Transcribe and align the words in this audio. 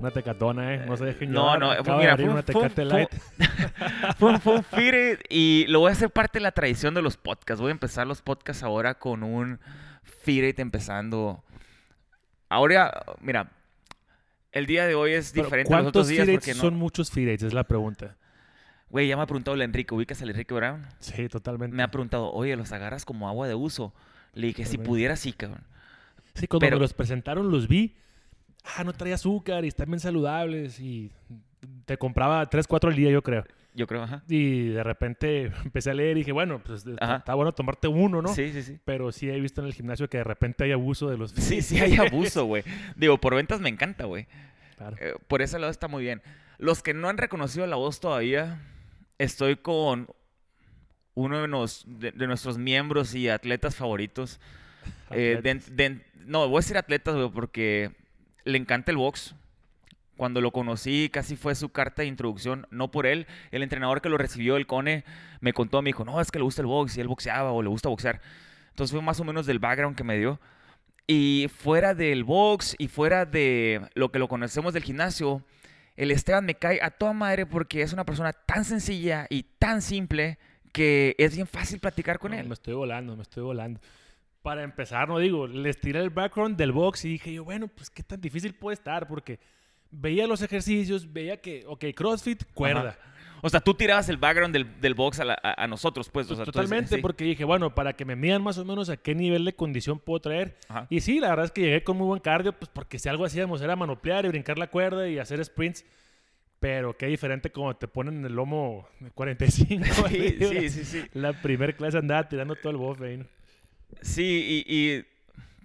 Una 0.00 0.10
tecatona, 0.12 0.74
¿eh? 0.74 0.84
No 0.86 0.96
se 0.96 1.04
dejen 1.06 1.32
No, 1.32 1.42
llevar. 1.42 1.58
no, 1.60 1.70
Acaba 1.72 1.98
mira, 1.98 2.16
fue- 2.16 2.28
una 2.28 2.42
tecate 2.42 2.68
fue- 2.70 2.84
light. 2.84 3.10
fue, 4.16 4.38
fue 4.38 4.54
un 4.56 4.64
y, 5.28 5.66
lo 5.68 5.80
voy 5.80 5.90
a 5.90 5.92
hacer 5.92 6.10
parte 6.10 6.38
de 6.38 6.42
la 6.44 6.52
tradición 6.52 6.94
de 6.94 7.02
los 7.02 7.16
podcasts. 7.16 7.60
Voy 7.60 7.70
a 7.70 7.72
empezar 7.72 8.06
los 8.06 8.22
podcasts 8.22 8.62
ahora 8.62 8.94
con 8.94 9.22
un 9.22 9.58
fit 10.04 10.58
empezando. 10.60 11.42
Ahora, 12.48 13.02
mira, 13.20 13.50
el 14.52 14.66
día 14.66 14.86
de 14.86 14.94
hoy 14.94 15.12
es 15.12 15.32
diferente 15.32 15.72
a 15.74 15.78
los 15.78 15.88
otros 15.88 16.06
¿Cuántos 16.06 16.08
días 16.08 16.26
feed 16.26 16.34
porque 16.36 16.54
no. 16.54 16.60
son 16.60 16.76
muchos 16.76 17.10
feed? 17.10 17.28
Es 17.42 17.52
la 17.52 17.64
pregunta. 17.64 18.16
Güey, 18.90 19.06
ya 19.08 19.16
me 19.16 19.22
ha 19.22 19.26
preguntado 19.26 19.54
el 19.54 19.62
Enrique, 19.62 19.94
¿ubicas 19.94 20.22
al 20.22 20.30
Enrique 20.30 20.54
Brown? 20.54 20.86
Sí, 21.00 21.28
totalmente. 21.28 21.76
Me 21.76 21.82
ha 21.82 21.90
preguntado, 21.90 22.32
oye, 22.32 22.56
¿los 22.56 22.72
agarras 22.72 23.04
como 23.04 23.28
agua 23.28 23.46
de 23.46 23.54
uso? 23.54 23.92
Le 24.32 24.46
dije, 24.46 24.64
si 24.64 24.78
pudiera, 24.78 25.16
sí, 25.16 25.32
cabrón. 25.32 25.64
Sí, 26.34 26.46
cuando 26.46 26.60
pero- 26.60 26.76
me 26.76 26.80
los 26.82 26.94
presentaron 26.94 27.50
los 27.50 27.68
vi. 27.68 27.96
Ah, 28.76 28.84
no 28.84 28.92
traía 28.92 29.14
azúcar 29.14 29.64
y 29.64 29.68
están 29.68 29.86
bien 29.88 30.00
saludables 30.00 30.78
y 30.80 31.10
te 31.86 31.96
compraba 31.96 32.44
3, 32.46 32.66
4 32.66 32.90
al 32.90 32.96
día, 32.96 33.10
yo 33.10 33.22
creo. 33.22 33.44
Yo 33.74 33.86
creo, 33.86 34.02
ajá. 34.02 34.22
Y 34.28 34.68
de 34.70 34.82
repente 34.82 35.52
empecé 35.64 35.90
a 35.90 35.94
leer 35.94 36.16
y 36.16 36.20
dije, 36.20 36.32
bueno, 36.32 36.60
pues 36.64 36.84
está, 36.86 37.04
Ajá. 37.04 37.16
está 37.16 37.34
bueno 37.34 37.52
tomarte 37.52 37.88
uno, 37.88 38.20
¿no? 38.22 38.34
Sí, 38.34 38.52
sí, 38.52 38.62
sí. 38.62 38.78
Pero 38.84 39.12
sí 39.12 39.28
he 39.30 39.38
visto 39.40 39.60
en 39.60 39.68
el 39.68 39.74
gimnasio 39.74 40.08
que 40.08 40.18
de 40.18 40.24
repente 40.24 40.64
hay 40.64 40.72
abuso 40.72 41.08
de 41.08 41.16
los 41.16 41.30
Sí, 41.36 41.62
sí, 41.62 41.78
hay 41.78 41.96
abuso, 41.96 42.44
güey. 42.44 42.62
Digo, 42.96 43.18
por 43.18 43.34
ventas 43.34 43.60
me 43.60 43.68
encanta, 43.68 44.04
güey. 44.04 44.26
Claro. 44.76 44.96
Eh, 45.00 45.14
por 45.28 45.42
ese 45.42 45.58
lado 45.58 45.70
está 45.70 45.88
muy 45.88 46.02
bien. 46.02 46.22
Los 46.58 46.82
que 46.82 46.92
no 46.94 47.08
han 47.08 47.18
reconocido 47.18 47.66
la 47.66 47.76
voz 47.76 48.00
todavía, 48.00 48.60
estoy 49.18 49.56
con 49.56 50.08
uno 51.14 51.40
de, 51.40 51.48
nos- 51.48 51.84
de- 51.86 52.12
de 52.12 52.26
nuestros 52.26 52.58
miembros 52.58 53.14
y 53.14 53.28
atletas 53.28 53.76
favoritos. 53.76 54.40
Eh, 55.10 55.40
de- 55.42 56.02
no, 56.26 56.46
voy 56.48 56.58
a 56.58 56.60
decir 56.60 56.76
atletas, 56.76 57.14
güey, 57.14 57.30
porque 57.30 57.92
le 58.44 58.58
encanta 58.58 58.90
el 58.90 58.96
box. 58.96 59.34
Cuando 60.16 60.40
lo 60.40 60.50
conocí, 60.50 61.10
casi 61.12 61.36
fue 61.36 61.54
su 61.54 61.68
carta 61.68 62.02
de 62.02 62.08
introducción, 62.08 62.66
no 62.70 62.90
por 62.90 63.06
él. 63.06 63.26
El 63.52 63.62
entrenador 63.62 64.00
que 64.00 64.08
lo 64.08 64.18
recibió, 64.18 64.56
el 64.56 64.66
Cone, 64.66 65.04
me 65.40 65.52
contó, 65.52 65.80
me 65.80 65.90
dijo, 65.90 66.04
no, 66.04 66.20
es 66.20 66.32
que 66.32 66.40
le 66.40 66.44
gusta 66.44 66.62
el 66.62 66.66
box 66.66 66.96
y 66.96 67.00
él 67.00 67.06
boxeaba 67.06 67.52
o 67.52 67.62
le 67.62 67.68
gusta 67.68 67.88
boxear. 67.88 68.20
Entonces 68.70 68.92
fue 68.92 69.02
más 69.02 69.20
o 69.20 69.24
menos 69.24 69.46
del 69.46 69.60
background 69.60 69.96
que 69.96 70.02
me 70.02 70.18
dio. 70.18 70.40
Y 71.06 71.46
fuera 71.56 71.94
del 71.94 72.24
box 72.24 72.74
y 72.78 72.88
fuera 72.88 73.26
de 73.26 73.80
lo 73.94 74.10
que 74.10 74.18
lo 74.18 74.28
conocemos 74.28 74.74
del 74.74 74.82
gimnasio, 74.82 75.42
el 75.96 76.10
Esteban 76.10 76.44
me 76.44 76.54
cae 76.54 76.80
a 76.82 76.90
toda 76.90 77.12
madre 77.12 77.46
porque 77.46 77.82
es 77.82 77.92
una 77.92 78.04
persona 78.04 78.32
tan 78.32 78.64
sencilla 78.64 79.26
y 79.30 79.44
tan 79.58 79.82
simple 79.82 80.38
que 80.72 81.14
es 81.18 81.34
bien 81.34 81.46
fácil 81.46 81.80
platicar 81.80 82.18
con 82.18 82.32
No, 82.32 82.38
él. 82.38 82.46
Me 82.46 82.54
estoy 82.54 82.74
volando, 82.74 83.16
me 83.16 83.22
estoy 83.22 83.42
volando. 83.42 83.80
Para 84.42 84.62
empezar, 84.62 85.08
no 85.08 85.18
digo, 85.18 85.46
les 85.46 85.78
tiré 85.80 86.00
el 86.00 86.10
background 86.10 86.56
del 86.56 86.72
box 86.72 87.04
y 87.04 87.08
dije 87.10 87.32
yo, 87.34 87.44
bueno, 87.44 87.68
pues 87.68 87.90
qué 87.90 88.02
tan 88.02 88.20
difícil 88.20 88.54
puede 88.54 88.74
estar, 88.74 89.06
porque 89.08 89.38
veía 89.90 90.26
los 90.26 90.42
ejercicios, 90.42 91.12
veía 91.12 91.40
que, 91.40 91.64
ok, 91.66 91.84
CrossFit, 91.94 92.44
cuerda. 92.54 92.96
O 93.40 93.48
sea, 93.48 93.60
tú 93.60 93.72
tirabas 93.74 94.08
el 94.08 94.16
background 94.16 94.52
del, 94.52 94.80
del 94.80 94.94
box 94.94 95.20
a, 95.20 95.24
la- 95.24 95.38
a- 95.42 95.66
nosotros, 95.68 96.08
pues. 96.10 96.28
O 96.30 96.34
sea, 96.34 96.44
Totalmente, 96.44 96.98
porque 96.98 97.22
dije, 97.24 97.44
bueno, 97.44 97.72
para 97.74 97.92
que 97.92 98.04
me 98.04 98.16
midan 98.16 98.42
más 98.42 98.58
o 98.58 98.64
menos 98.64 98.88
a 98.90 98.96
qué 98.96 99.14
nivel 99.14 99.44
de 99.44 99.54
condición 99.54 100.00
puedo 100.00 100.20
traer. 100.20 100.56
Ajá. 100.68 100.86
Y 100.90 101.00
sí, 101.00 101.20
la 101.20 101.28
verdad 101.30 101.44
es 101.44 101.52
que 101.52 101.60
llegué 101.60 101.84
con 101.84 101.96
muy 101.96 102.06
buen 102.08 102.20
cardio, 102.20 102.52
pues 102.52 102.68
porque 102.72 102.98
si 102.98 103.08
algo 103.08 103.24
hacíamos 103.24 103.62
era 103.62 103.76
manoplear 103.76 104.24
y 104.24 104.28
brincar 104.28 104.58
la 104.58 104.66
cuerda 104.68 105.08
y 105.08 105.18
hacer 105.20 105.44
sprints. 105.44 105.84
Pero 106.58 106.96
qué 106.96 107.06
diferente 107.06 107.52
como 107.52 107.76
te 107.76 107.86
ponen 107.86 108.16
en 108.18 108.24
el 108.26 108.32
lomo 108.34 108.88
de 108.98 109.10
45. 109.12 109.84
Sí, 110.08 110.36
sí, 110.40 110.68
sí, 110.70 110.84
sí. 110.84 111.02
La 111.14 111.32
primer 111.32 111.76
clase 111.76 111.98
andaba 111.98 112.28
tirando 112.28 112.56
todo 112.56 112.70
el 112.72 112.76
buff 112.78 113.00
ahí, 113.02 113.18
¿no? 113.18 113.26
Sí, 114.02 114.64
y, 114.66 114.74
y 114.74 115.04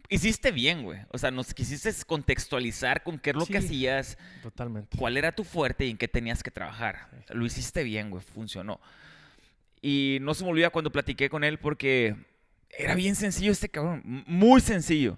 hiciste 0.09 0.52
bien, 0.52 0.84
güey. 0.84 1.00
O 1.09 1.17
sea, 1.17 1.31
nos 1.31 1.53
quisiste 1.53 1.91
contextualizar 2.06 3.03
con 3.03 3.19
qué 3.19 3.31
es 3.31 3.35
lo 3.35 3.45
que 3.45 3.57
hacías, 3.57 4.17
Totalmente. 4.41 4.97
cuál 4.97 5.17
era 5.17 5.31
tu 5.31 5.44
fuerte 5.44 5.85
y 5.85 5.91
en 5.91 5.97
qué 5.97 6.07
tenías 6.07 6.44
que 6.44 6.51
trabajar. 6.51 7.09
Lo 7.29 7.45
hiciste 7.45 7.84
bien, 7.84 8.09
güey, 8.09 8.23
funcionó. 8.23 8.79
Y 9.81 10.17
no 10.22 10.34
se 10.34 10.44
me 10.44 10.51
olvida 10.51 10.69
cuando 10.69 10.91
platiqué 10.91 11.29
con 11.29 11.44
él 11.44 11.57
porque 11.57 12.16
era 12.69 12.95
bien 12.95 13.16
sencillo 13.16 13.51
este 13.51 13.69
cabrón, 13.69 14.01
muy 14.28 14.61
sencillo. 14.61 15.17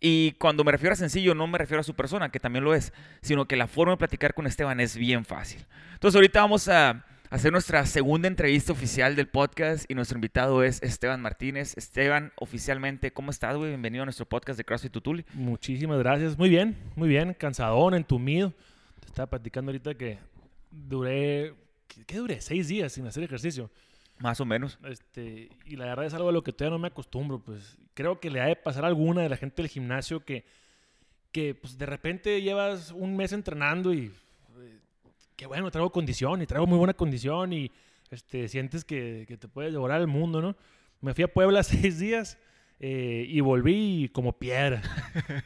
Y 0.00 0.32
cuando 0.38 0.64
me 0.64 0.72
refiero 0.72 0.94
a 0.94 0.96
sencillo, 0.96 1.34
no 1.34 1.46
me 1.46 1.58
refiero 1.58 1.82
a 1.82 1.84
su 1.84 1.94
persona, 1.94 2.30
que 2.30 2.40
también 2.40 2.64
lo 2.64 2.74
es, 2.74 2.92
sino 3.20 3.46
que 3.46 3.56
la 3.56 3.66
forma 3.66 3.92
de 3.92 3.98
platicar 3.98 4.32
con 4.32 4.46
Esteban 4.46 4.80
es 4.80 4.96
bien 4.96 5.26
fácil. 5.26 5.64
Entonces 5.92 6.16
ahorita 6.16 6.40
vamos 6.40 6.68
a 6.68 7.04
hacer 7.30 7.52
nuestra 7.52 7.86
segunda 7.86 8.26
entrevista 8.26 8.72
oficial 8.72 9.14
del 9.14 9.28
podcast 9.28 9.88
y 9.88 9.94
nuestro 9.94 10.16
invitado 10.16 10.64
es 10.64 10.82
Esteban 10.82 11.22
Martínez. 11.22 11.76
Esteban, 11.76 12.32
oficialmente, 12.36 13.12
¿cómo 13.12 13.30
estás, 13.30 13.56
güey? 13.56 13.70
Bienvenido 13.70 14.02
a 14.02 14.06
nuestro 14.06 14.26
podcast 14.26 14.56
de 14.58 14.64
CrossFit 14.64 14.92
Tutuli. 14.92 15.24
Muchísimas 15.32 16.00
gracias. 16.00 16.36
Muy 16.36 16.48
bien, 16.48 16.76
muy 16.96 17.08
bien. 17.08 17.34
Cansadón, 17.34 17.94
entumido. 17.94 18.52
Te 18.98 19.06
estaba 19.06 19.30
platicando 19.30 19.70
ahorita 19.70 19.94
que 19.94 20.18
duré, 20.72 21.54
¿qué, 21.86 22.04
qué 22.04 22.16
duré? 22.16 22.40
Seis 22.40 22.66
días 22.66 22.92
sin 22.92 23.06
hacer 23.06 23.22
ejercicio. 23.22 23.70
Más 24.18 24.40
o 24.40 24.44
menos. 24.44 24.78
Este, 24.84 25.50
y 25.64 25.76
la 25.76 25.86
verdad 25.86 26.06
es 26.06 26.14
algo 26.14 26.28
a 26.28 26.32
lo 26.32 26.42
que 26.42 26.52
todavía 26.52 26.76
no 26.76 26.80
me 26.80 26.88
acostumbro. 26.88 27.38
Pues 27.38 27.78
creo 27.94 28.18
que 28.18 28.30
le 28.30 28.40
ha 28.40 28.46
de 28.46 28.56
pasar 28.56 28.84
a 28.84 28.88
alguna 28.88 29.22
de 29.22 29.28
la 29.28 29.36
gente 29.36 29.62
del 29.62 29.70
gimnasio 29.70 30.24
que, 30.24 30.44
que 31.30 31.54
pues, 31.54 31.78
de 31.78 31.86
repente 31.86 32.42
llevas 32.42 32.90
un 32.90 33.16
mes 33.16 33.32
entrenando 33.32 33.94
y 33.94 34.12
eh, 34.58 34.78
qué 35.40 35.46
bueno, 35.46 35.70
traigo 35.70 35.90
condición 35.90 36.42
y 36.42 36.46
traigo 36.46 36.66
muy 36.66 36.76
buena 36.76 36.92
condición 36.92 37.54
y 37.54 37.72
este, 38.10 38.46
sientes 38.46 38.84
que, 38.84 39.24
que 39.26 39.38
te 39.38 39.48
puedes 39.48 39.72
devorar 39.72 39.98
el 40.02 40.06
mundo, 40.06 40.42
¿no? 40.42 40.54
Me 41.00 41.14
fui 41.14 41.24
a 41.24 41.32
Puebla 41.32 41.62
seis 41.62 41.98
días 41.98 42.36
eh, 42.78 43.24
y 43.26 43.40
volví 43.40 44.10
como 44.12 44.34
piedra. 44.34 44.82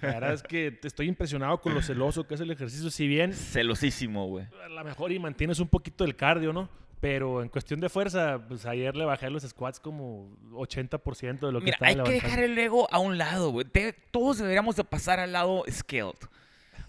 La 0.03 0.15
verdad 0.15 0.33
es 0.33 0.43
que 0.43 0.81
estoy 0.83 1.07
impresionado 1.07 1.61
con 1.61 1.75
lo 1.75 1.81
celoso 1.81 2.27
que 2.27 2.35
es 2.35 2.41
el 2.41 2.51
ejercicio. 2.51 2.91
Si 2.91 3.07
bien 3.07 3.33
Celosísimo, 3.35 4.27
güey. 4.27 4.47
a 4.65 4.69
lo 4.69 4.83
mejor 4.83 5.13
y 5.13 5.21
mantienes 5.21 5.61
un 5.61 5.69
poquito 5.69 6.03
del 6.03 6.17
cardio, 6.17 6.53
¿no? 6.53 6.69
Pero 6.99 7.41
en 7.41 7.49
cuestión 7.49 7.79
de 7.79 7.89
fuerza, 7.89 8.45
pues 8.49 8.67
ayer 8.67 8.97
le 8.97 9.05
bajé 9.05 9.31
los 9.31 9.45
squats 9.45 9.79
como 9.79 10.37
80% 10.55 11.39
de 11.39 11.53
lo 11.53 11.61
que 11.61 11.67
Mira, 11.67 11.75
estaba 11.77 11.89
hay 11.89 11.95
que 11.95 12.03
levantando. 12.03 12.11
dejar 12.11 12.41
el 12.41 12.59
ego 12.59 12.89
a 12.91 12.99
un 12.99 13.17
lado, 13.17 13.51
güey. 13.51 13.65
Todos 14.11 14.39
deberíamos 14.39 14.75
de 14.75 14.83
pasar 14.83 15.21
al 15.21 15.31
lado 15.31 15.63
skilled. 15.71 16.19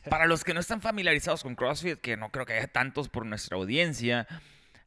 Para 0.09 0.25
los 0.25 0.43
que 0.43 0.53
no 0.53 0.59
están 0.59 0.81
familiarizados 0.81 1.43
con 1.43 1.55
CrossFit, 1.55 1.99
que 1.99 2.17
no 2.17 2.29
creo 2.29 2.45
que 2.45 2.53
haya 2.53 2.67
tantos 2.67 3.09
por 3.09 3.25
nuestra 3.25 3.57
audiencia, 3.57 4.27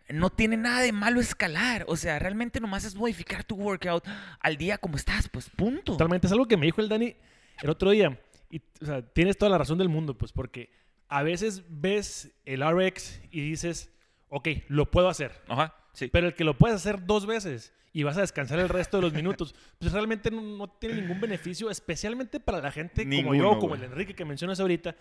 no 0.08 0.30
tiene 0.30 0.56
nada 0.56 0.80
de 0.80 0.92
malo 0.92 1.20
escalar. 1.20 1.84
O 1.88 1.96
sea, 1.96 2.18
realmente 2.18 2.60
nomás 2.60 2.84
es 2.84 2.94
modificar 2.94 3.44
tu 3.44 3.56
workout 3.56 4.04
al 4.40 4.56
día 4.56 4.78
como 4.78 4.96
estás, 4.96 5.28
pues 5.28 5.50
punto. 5.50 5.92
Totalmente. 5.92 6.26
Es 6.26 6.32
algo 6.32 6.46
que 6.46 6.56
me 6.56 6.66
dijo 6.66 6.80
el 6.80 6.88
Dani 6.88 7.16
el 7.62 7.70
otro 7.70 7.90
día. 7.90 8.18
Y, 8.50 8.62
o 8.80 8.86
sea, 8.86 9.02
tienes 9.02 9.36
toda 9.36 9.50
la 9.50 9.58
razón 9.58 9.78
del 9.78 9.88
mundo, 9.88 10.16
pues, 10.16 10.32
porque 10.32 10.70
a 11.08 11.22
veces 11.22 11.64
ves 11.68 12.30
el 12.44 12.62
RX 12.62 13.20
y 13.30 13.40
dices, 13.42 13.90
ok, 14.28 14.48
lo 14.68 14.90
puedo 14.90 15.08
hacer. 15.08 15.42
Ajá, 15.48 15.74
sí. 15.92 16.08
Pero 16.08 16.28
el 16.28 16.34
que 16.34 16.44
lo 16.44 16.56
puedes 16.56 16.76
hacer 16.76 17.04
dos 17.04 17.26
veces 17.26 17.74
y 17.98 18.04
vas 18.04 18.16
a 18.16 18.20
descansar 18.20 18.60
el 18.60 18.68
resto 18.68 18.98
de 18.98 19.02
los 19.02 19.12
minutos, 19.12 19.56
pues 19.80 19.90
realmente 19.90 20.30
no, 20.30 20.40
no 20.40 20.68
tiene 20.68 21.00
ningún 21.00 21.20
beneficio, 21.20 21.68
especialmente 21.68 22.38
para 22.38 22.60
la 22.60 22.70
gente 22.70 23.02
como 23.02 23.34
yo, 23.34 23.58
como 23.58 23.74
el 23.74 23.82
Enrique 23.82 24.14
que 24.14 24.24
mencionas 24.24 24.60
ahorita, 24.60 24.94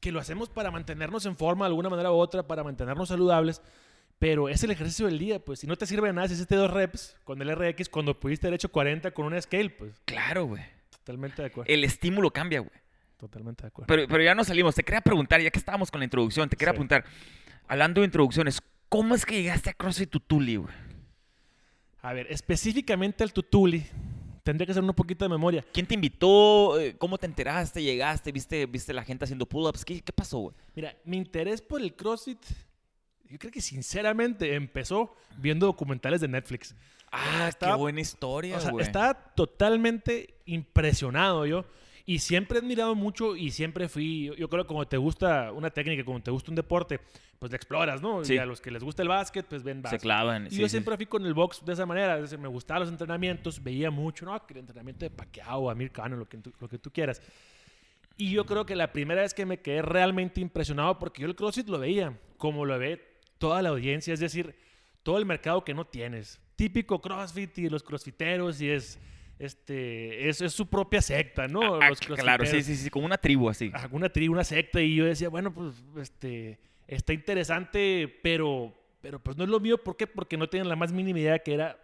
que 0.00 0.10
lo 0.10 0.18
hacemos 0.18 0.48
para 0.48 0.70
mantenernos 0.70 1.26
en 1.26 1.36
forma 1.36 1.66
de 1.66 1.72
alguna 1.72 1.90
manera 1.90 2.10
u 2.10 2.14
otra, 2.14 2.42
para 2.46 2.64
mantenernos 2.64 3.10
saludables. 3.10 3.60
Pero 4.18 4.48
es 4.48 4.64
el 4.64 4.70
ejercicio 4.70 5.04
del 5.04 5.18
día, 5.18 5.44
pues. 5.44 5.58
Si 5.60 5.66
no 5.66 5.76
te 5.76 5.84
sirve 5.84 6.08
de 6.08 6.14
nada 6.14 6.26
si 6.26 6.32
hiciste 6.32 6.54
dos 6.56 6.70
reps 6.70 7.16
con 7.24 7.42
el 7.42 7.54
RX 7.54 7.90
cuando 7.90 8.18
pudiste 8.18 8.46
haber 8.46 8.54
hecho 8.54 8.70
40 8.70 9.10
con 9.10 9.26
una 9.26 9.38
scale, 9.38 9.68
pues. 9.68 9.92
Claro, 10.06 10.46
güey. 10.46 10.62
Totalmente 10.88 11.42
de 11.42 11.48
acuerdo. 11.48 11.70
El 11.70 11.84
estímulo 11.84 12.30
cambia, 12.30 12.60
güey. 12.60 12.72
Totalmente 13.18 13.64
de 13.64 13.68
acuerdo. 13.68 13.88
Pero, 13.88 14.08
pero 14.08 14.22
ya 14.24 14.34
no 14.34 14.42
salimos. 14.42 14.74
Te 14.74 14.82
quería 14.84 15.02
preguntar, 15.02 15.42
ya 15.42 15.50
que 15.50 15.58
estábamos 15.58 15.90
con 15.90 15.98
la 16.00 16.04
introducción, 16.06 16.48
te 16.48 16.56
quería 16.56 16.70
Sí. 16.72 16.76
preguntar, 16.76 17.04
hablando 17.68 18.00
de 18.00 18.06
introducciones, 18.06 18.62
¿cómo 18.88 19.14
es 19.14 19.26
que 19.26 19.34
llegaste 19.42 19.68
a 19.68 19.74
CrossFit 19.74 20.08
Tutuli, 20.08 20.56
güey? 20.56 20.72
A 22.02 22.12
ver, 22.12 22.26
específicamente 22.30 23.22
al 23.22 23.32
Tutuli, 23.32 23.84
tendría 24.42 24.66
que 24.66 24.72
hacer 24.72 24.82
un 24.82 24.92
poquito 24.92 25.24
de 25.24 25.28
memoria. 25.28 25.64
¿Quién 25.72 25.86
te 25.86 25.94
invitó? 25.94 26.78
Eh, 26.80 26.96
¿Cómo 26.98 27.16
te 27.16 27.26
enteraste? 27.26 27.82
¿Llegaste? 27.82 28.32
¿Viste, 28.32 28.66
viste 28.66 28.92
la 28.92 29.04
gente 29.04 29.24
haciendo 29.24 29.46
pull-ups? 29.46 29.84
¿Qué, 29.84 30.00
qué 30.00 30.12
pasó, 30.12 30.38
güey? 30.38 30.54
Mira, 30.74 30.96
mi 31.04 31.16
interés 31.16 31.62
por 31.62 31.80
el 31.80 31.94
CrossFit, 31.94 32.40
yo 33.28 33.38
creo 33.38 33.52
que 33.52 33.60
sinceramente 33.60 34.54
empezó 34.54 35.14
viendo 35.38 35.66
documentales 35.66 36.20
de 36.20 36.28
Netflix. 36.28 36.74
Ah, 37.12 37.46
Estaba- 37.48 37.74
qué 37.74 37.78
buena 37.80 38.00
historia, 38.00 38.56
O 38.56 38.60
sea, 38.60 38.70
güey. 38.72 38.84
estaba 38.84 39.14
totalmente 39.34 40.34
impresionado 40.46 41.46
yo. 41.46 41.64
Y 42.12 42.18
siempre 42.18 42.58
he 42.58 42.60
admirado 42.60 42.94
mucho 42.94 43.36
y 43.36 43.50
siempre 43.50 43.88
fui, 43.88 44.24
yo, 44.24 44.34
yo 44.34 44.50
creo 44.50 44.64
que 44.64 44.68
como 44.68 44.86
te 44.86 44.98
gusta 44.98 45.50
una 45.50 45.70
técnica, 45.70 46.04
como 46.04 46.22
te 46.22 46.30
gusta 46.30 46.50
un 46.50 46.56
deporte, 46.56 47.00
pues 47.38 47.50
la 47.50 47.56
exploras, 47.56 48.02
¿no? 48.02 48.22
Sí. 48.22 48.34
Y 48.34 48.38
a 48.38 48.44
los 48.44 48.60
que 48.60 48.70
les 48.70 48.84
gusta 48.84 49.00
el 49.00 49.08
básquet, 49.08 49.46
pues 49.46 49.62
ven 49.62 49.78
Se 49.78 49.82
básquet. 49.84 50.02
clavan. 50.02 50.46
Y 50.48 50.50
sí, 50.50 50.56
yo 50.58 50.66
sí. 50.66 50.72
siempre 50.72 50.94
fui 50.98 51.06
con 51.06 51.24
el 51.24 51.32
box 51.32 51.64
de 51.64 51.72
esa 51.72 51.86
manera. 51.86 52.16
es 52.16 52.24
decir, 52.24 52.38
me 52.38 52.48
gustaban 52.48 52.82
los 52.82 52.90
entrenamientos, 52.90 53.62
veía 53.62 53.90
mucho, 53.90 54.26
¿no? 54.26 54.38
El 54.46 54.56
entrenamiento 54.58 55.06
de 55.06 55.10
Pacquiao, 55.10 55.70
Amir 55.70 55.90
Khan, 55.90 56.18
lo 56.18 56.28
que, 56.28 56.38
lo 56.60 56.68
que 56.68 56.78
tú 56.78 56.90
quieras. 56.90 57.22
Y 58.18 58.30
yo 58.32 58.44
creo 58.44 58.66
que 58.66 58.76
la 58.76 58.92
primera 58.92 59.22
vez 59.22 59.32
que 59.32 59.46
me 59.46 59.60
quedé 59.60 59.80
realmente 59.80 60.42
impresionado, 60.42 60.98
porque 60.98 61.22
yo 61.22 61.28
el 61.28 61.34
CrossFit 61.34 61.68
lo 61.68 61.78
veía 61.78 62.18
como 62.36 62.66
lo 62.66 62.78
ve 62.78 63.20
toda 63.38 63.62
la 63.62 63.70
audiencia, 63.70 64.12
es 64.12 64.20
decir, 64.20 64.54
todo 65.02 65.16
el 65.16 65.24
mercado 65.24 65.64
que 65.64 65.72
no 65.72 65.86
tienes. 65.86 66.42
Típico 66.56 67.00
CrossFit 67.00 67.56
y 67.56 67.70
los 67.70 67.82
crossfiteros, 67.82 68.60
y 68.60 68.68
es 68.68 68.98
este, 69.38 70.28
es, 70.28 70.40
es 70.40 70.52
su 70.52 70.66
propia 70.68 71.02
secta, 71.02 71.48
¿no? 71.48 71.76
Ah, 71.80 71.88
Los 71.88 72.00
claro, 72.00 72.46
sí, 72.46 72.62
sí, 72.62 72.76
sí, 72.76 72.90
como 72.90 73.06
una 73.06 73.18
tribu 73.18 73.48
así. 73.48 73.70
alguna 73.74 74.08
tribu, 74.08 74.32
una 74.34 74.44
secta, 74.44 74.80
y 74.80 74.94
yo 74.96 75.04
decía, 75.04 75.28
bueno, 75.28 75.52
pues, 75.52 75.82
este, 75.96 76.58
está 76.86 77.12
interesante, 77.12 78.12
pero, 78.22 78.74
pero 79.00 79.18
pues 79.22 79.36
no 79.36 79.44
es 79.44 79.50
lo 79.50 79.60
mío, 79.60 79.82
¿por 79.82 79.96
qué? 79.96 80.06
Porque 80.06 80.36
no 80.36 80.48
tenían 80.48 80.68
la 80.68 80.76
más 80.76 80.92
mínima 80.92 81.18
idea 81.18 81.38
que 81.38 81.54
era 81.54 81.78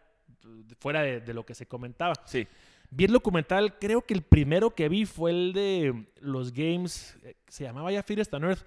fuera 0.79 1.03
de, 1.03 1.21
de 1.21 1.35
lo 1.35 1.45
que 1.45 1.55
se 1.55 1.67
comentaba. 1.67 2.15
Sí. 2.27 2.47
Vi 2.91 3.05
el 3.05 3.13
documental, 3.13 3.79
creo 3.79 4.03
que 4.03 4.15
el 4.15 4.23
primero 4.23 4.75
que 4.75 4.89
vi 4.89 5.05
fue 5.05 5.31
el 5.31 5.53
de 5.53 6.07
los 6.21 6.53
games, 6.53 7.19
eh, 7.23 7.35
se 7.49 7.65
llamaba 7.65 7.93
ya 7.93 8.03
Fear 8.03 8.27
on 8.33 8.45
Earth, 8.45 8.65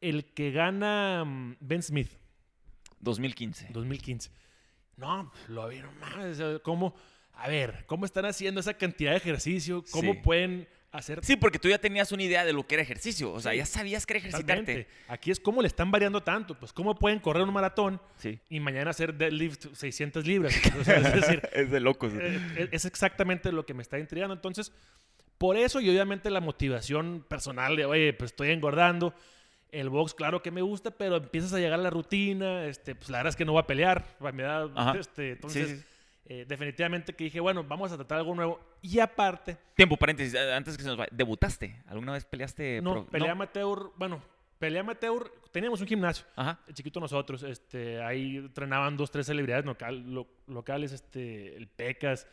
el 0.00 0.24
que 0.24 0.50
gana 0.50 1.24
mm, 1.24 1.56
Ben 1.60 1.82
Smith, 1.82 2.10
2015. 3.00 3.68
2015. 3.70 4.30
No, 4.96 5.32
lo 5.48 5.68
vi, 5.68 5.78
no 5.80 5.92
mames, 5.92 6.40
¿cómo? 6.62 6.94
A 7.42 7.48
ver, 7.48 7.84
¿cómo 7.86 8.04
están 8.04 8.24
haciendo 8.24 8.60
esa 8.60 8.74
cantidad 8.74 9.10
de 9.10 9.16
ejercicio? 9.16 9.84
¿Cómo 9.90 10.12
Sí. 10.12 10.18
pueden 10.22 10.68
hacer 10.92 11.24
Sí, 11.24 11.36
porque 11.36 11.58
tú 11.58 11.68
ya 11.68 11.78
tenías 11.78 12.12
una 12.12 12.22
idea 12.22 12.44
de 12.44 12.52
lo 12.52 12.66
que 12.66 12.74
era 12.76 12.82
ejercicio. 12.82 13.32
O 13.32 13.40
sea, 13.40 13.52
Sí. 13.52 13.58
ya 13.58 13.66
sabías 13.66 14.06
que 14.06 14.12
era 14.12 14.18
ejercitarte. 14.18 14.60
Totalmente. 14.62 14.88
Aquí 15.08 15.30
es 15.30 15.40
cómo 15.40 15.60
le 15.62 15.66
están 15.68 15.90
variando 15.90 16.22
tanto. 16.22 16.56
Pues 16.58 16.72
cómo 16.72 16.94
pueden 16.94 17.18
correr 17.18 17.42
un 17.42 17.52
maratón 17.52 18.00
Sí. 18.16 18.38
y 18.48 18.60
mañana 18.60 18.90
hacer 18.90 19.14
deadlift 19.14 19.66
600 19.74 20.26
libras. 20.26 20.52
O 20.80 20.84
sea, 20.84 20.98
es 20.98 21.12
decir, 21.14 21.48
es 21.52 21.70
de 21.70 21.80
locos. 21.80 22.12
eh, 22.14 22.68
es 22.70 22.84
exactamente 22.84 23.50
lo 23.50 23.66
que 23.66 23.74
me 23.74 23.82
está 23.82 23.98
intrigando. 23.98 24.34
Entonces, 24.34 24.70
por 25.38 25.56
eso 25.56 25.80
y 25.80 25.88
obviamente 25.90 26.30
la 26.30 26.40
motivación 26.40 27.24
personal 27.28 27.74
de, 27.74 27.86
oye, 27.86 28.12
pues 28.12 28.30
estoy 28.30 28.50
engordando. 28.50 29.14
El 29.72 29.88
box, 29.88 30.12
claro 30.14 30.42
que 30.42 30.50
me 30.50 30.60
gusta, 30.60 30.90
pero 30.90 31.16
empiezas 31.16 31.54
a 31.54 31.58
llegar 31.58 31.80
a 31.80 31.82
la 31.82 31.88
rutina. 31.90 32.66
Este, 32.66 32.94
pues 32.94 33.08
la 33.08 33.16
verdad 33.18 33.30
es 33.30 33.36
que 33.36 33.46
no 33.46 33.54
va 33.54 33.62
a 33.62 33.66
pelear. 33.66 34.04
Me 34.32 34.42
da, 34.42 34.94
este, 35.00 35.30
entonces. 35.32 35.84
Eh, 36.34 36.44
definitivamente 36.48 37.12
que 37.14 37.24
dije, 37.24 37.40
bueno, 37.40 37.62
vamos 37.64 37.92
a 37.92 37.96
tratar 37.96 38.18
algo 38.18 38.34
nuevo. 38.34 38.60
Y 38.80 38.98
aparte, 38.98 39.56
Tiempo, 39.74 39.96
paréntesis, 39.96 40.34
antes 40.34 40.76
que 40.76 40.82
se 40.82 40.88
nos 40.88 40.96
vaya. 40.96 41.10
¿Debutaste? 41.12 41.76
¿Alguna 41.86 42.12
vez 42.12 42.24
peleaste? 42.24 42.80
no, 42.80 42.92
pro- 42.92 43.06
pelea 43.06 43.32
amateur, 43.32 43.90
bueno, 43.96 44.22
pelea 44.58 44.80
amateur, 44.80 45.30
teníamos 45.50 45.80
un 45.80 45.86
gimnasio. 45.86 46.24
Ajá. 46.36 46.58
chiquito 46.72 47.00
nosotros, 47.00 47.42
este, 47.42 48.02
ahí 48.02 48.36
entrenaban 48.38 48.96
dos, 48.96 49.10
tres 49.10 49.26
celebridades 49.26 49.64
local, 49.66 50.10
lo- 50.14 50.28
locales, 50.46 50.92
este, 50.92 51.56
el 51.56 51.66
Pecas, 51.68 52.26